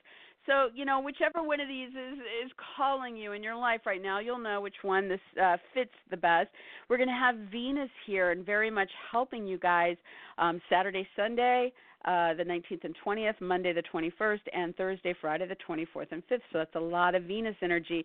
[0.46, 4.02] So, you know, whichever one of these is is calling you in your life right
[4.02, 6.50] now, you'll know which one this uh, fits the best.
[6.90, 9.98] We're going to have Venus here and very much helping you guys
[10.40, 11.72] um, Saturday, Sunday,
[12.06, 16.42] uh, the 19th and 20th, Monday the 21st, and Thursday, Friday the 24th and 5th.
[16.52, 18.04] So that's a lot of Venus energy.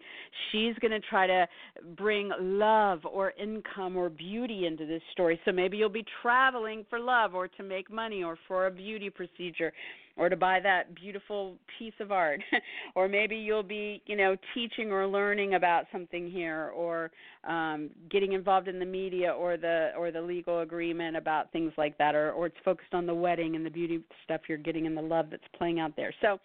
[0.53, 1.49] She's going to try to
[1.97, 5.41] bring love or income or beauty into this story.
[5.47, 9.09] So maybe you'll be traveling for love or to make money or for a beauty
[9.09, 9.73] procedure
[10.17, 12.41] or to buy that beautiful piece of art
[12.95, 17.11] or maybe you'll be you know teaching or learning about something here or
[17.47, 21.97] um, getting involved in the media or the or the legal agreement about things like
[21.99, 24.97] that or or it's focused on the wedding and the beauty stuff you're getting and
[24.97, 26.39] the love that's playing out there so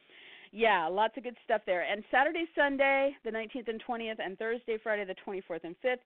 [0.52, 1.84] yeah, lots of good stuff there.
[1.90, 6.00] And Saturday, Sunday, the 19th and 20th, and Thursday, Friday, the 24th and 5th,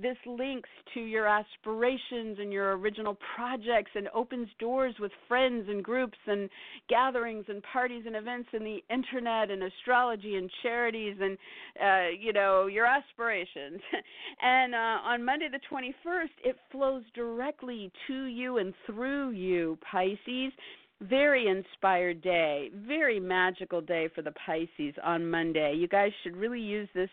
[0.00, 5.82] this links to your aspirations and your original projects and opens doors with friends and
[5.82, 6.50] groups and
[6.88, 11.38] gatherings and parties and events in the internet and astrology and charities and
[11.82, 13.80] uh, you know your aspirations.
[14.42, 20.52] And uh, on monday the 21st it flows directly to you and through you pisces.
[21.00, 25.74] Very inspired day very magical day for the pisces on monday.
[25.76, 27.10] You guys should really use this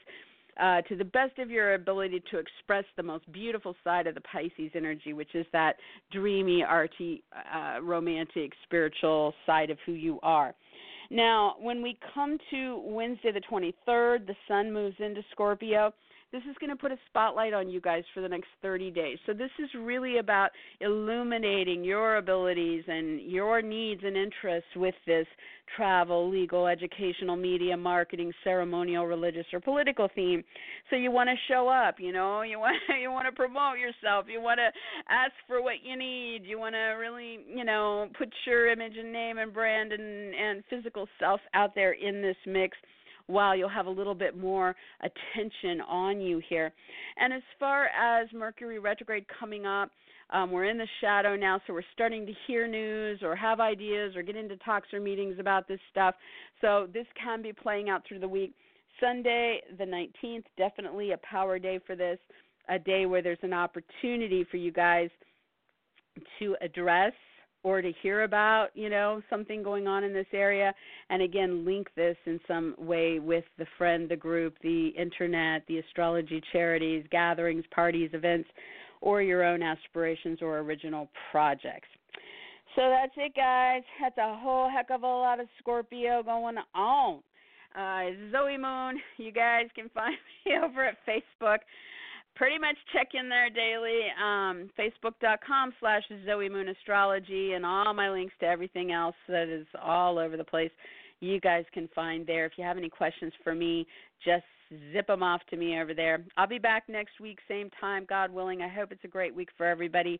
[0.59, 4.21] uh, to the best of your ability to express the most beautiful side of the
[4.21, 5.77] Pisces energy, which is that
[6.11, 7.23] dreamy, arty,
[7.53, 10.53] uh, romantic, spiritual side of who you are.
[11.09, 15.93] Now, when we come to Wednesday the 23rd, the sun moves into Scorpio.
[16.33, 19.19] This is going to put a spotlight on you guys for the next 30 days.
[19.27, 20.49] So, this is really about
[20.81, 25.27] illuminating your abilities and your needs and interests with this
[25.77, 30.43] travel, legal, educational, media, marketing, ceremonial, religious, or political theme.
[30.89, 34.25] So, you want to show up, you know, you want you want to promote yourself,
[34.27, 34.71] you want to
[35.13, 39.13] ask for what you need, you want to really, you know, put your image and
[39.13, 42.75] name and brand and and physical self out there in this mix
[43.27, 46.73] while you'll have a little bit more attention on you here.
[47.17, 49.89] And as far as Mercury retrograde coming up,
[50.29, 54.15] um, we're in the shadow now, so we're starting to hear news or have ideas
[54.15, 56.15] or get into talks or meetings about this stuff.
[56.61, 58.53] So this can be playing out through the week.
[58.99, 62.17] Sunday, the 19th, definitely a power day for this,
[62.69, 65.09] a day where there's an opportunity for you guys
[66.39, 67.13] to address
[67.63, 70.73] or to hear about, you know, something going on in this area
[71.09, 75.79] and again link this in some way with the friend, the group, the internet, the
[75.79, 78.49] astrology charities, gatherings, parties, events,
[79.01, 81.87] or your own aspirations or original projects.
[82.75, 83.83] So that's it guys.
[84.01, 87.19] That's a whole heck of a lot of Scorpio going on.
[87.75, 91.59] Uh, Zoe Moon, you guys can find me over at Facebook
[92.35, 94.01] pretty much check in there daily.
[94.21, 99.67] Um, Facebook.com slash Zoe Moon Astrology and all my links to everything else that is
[99.81, 100.71] all over the place.
[101.19, 102.45] You guys can find there.
[102.45, 103.87] If you have any questions for me,
[104.25, 104.43] just
[104.91, 106.23] zip them off to me over there.
[106.37, 108.61] I'll be back next week, same time, God willing.
[108.61, 110.19] I hope it's a great week for everybody.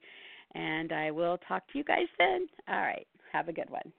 [0.55, 2.47] And I will talk to you guys then.
[2.68, 3.07] All right.
[3.32, 3.91] Have a good one.